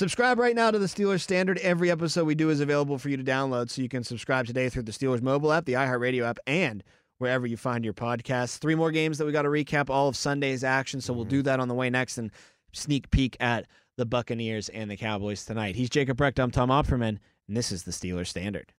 Subscribe 0.00 0.38
right 0.38 0.54
now 0.54 0.70
to 0.70 0.78
the 0.78 0.84
Steelers 0.84 1.22
Standard. 1.22 1.56
Every 1.60 1.90
episode 1.90 2.24
we 2.26 2.34
do 2.34 2.50
is 2.50 2.60
available 2.60 2.98
for 2.98 3.08
you 3.08 3.16
to 3.16 3.24
download, 3.24 3.70
so 3.70 3.80
you 3.80 3.88
can 3.88 4.04
subscribe 4.04 4.44
today 4.44 4.68
through 4.68 4.82
the 4.82 4.92
Steelers 4.92 5.22
mobile 5.22 5.50
app, 5.50 5.64
the 5.64 5.72
iHeartRadio 5.72 6.22
app, 6.22 6.38
and 6.46 6.84
wherever 7.16 7.46
you 7.46 7.56
find 7.56 7.82
your 7.82 7.94
podcasts. 7.94 8.58
Three 8.58 8.74
more 8.74 8.90
games 8.90 9.16
that 9.16 9.24
we 9.24 9.32
got 9.32 9.42
to 9.42 9.48
recap 9.48 9.88
all 9.88 10.06
of 10.06 10.14
Sunday's 10.14 10.62
action, 10.62 11.00
so 11.00 11.14
we'll 11.14 11.24
Mm-hmm. 11.24 11.30
do 11.30 11.42
that 11.44 11.60
on 11.60 11.68
the 11.68 11.74
way 11.74 11.88
next 11.88 12.18
and 12.18 12.30
sneak 12.74 13.10
peek 13.10 13.38
at 13.40 13.68
the 13.96 14.04
Buccaneers 14.04 14.68
and 14.68 14.90
the 14.90 14.98
Cowboys 14.98 15.46
tonight. 15.46 15.76
He's 15.76 15.88
Jacob 15.88 16.18
Brecht. 16.18 16.38
I'm 16.38 16.50
Tom 16.50 16.68
Opperman, 16.68 17.16
and 17.48 17.56
this 17.56 17.72
is 17.72 17.84
the 17.84 17.90
Steelers 17.90 18.26
Standard. 18.26 18.74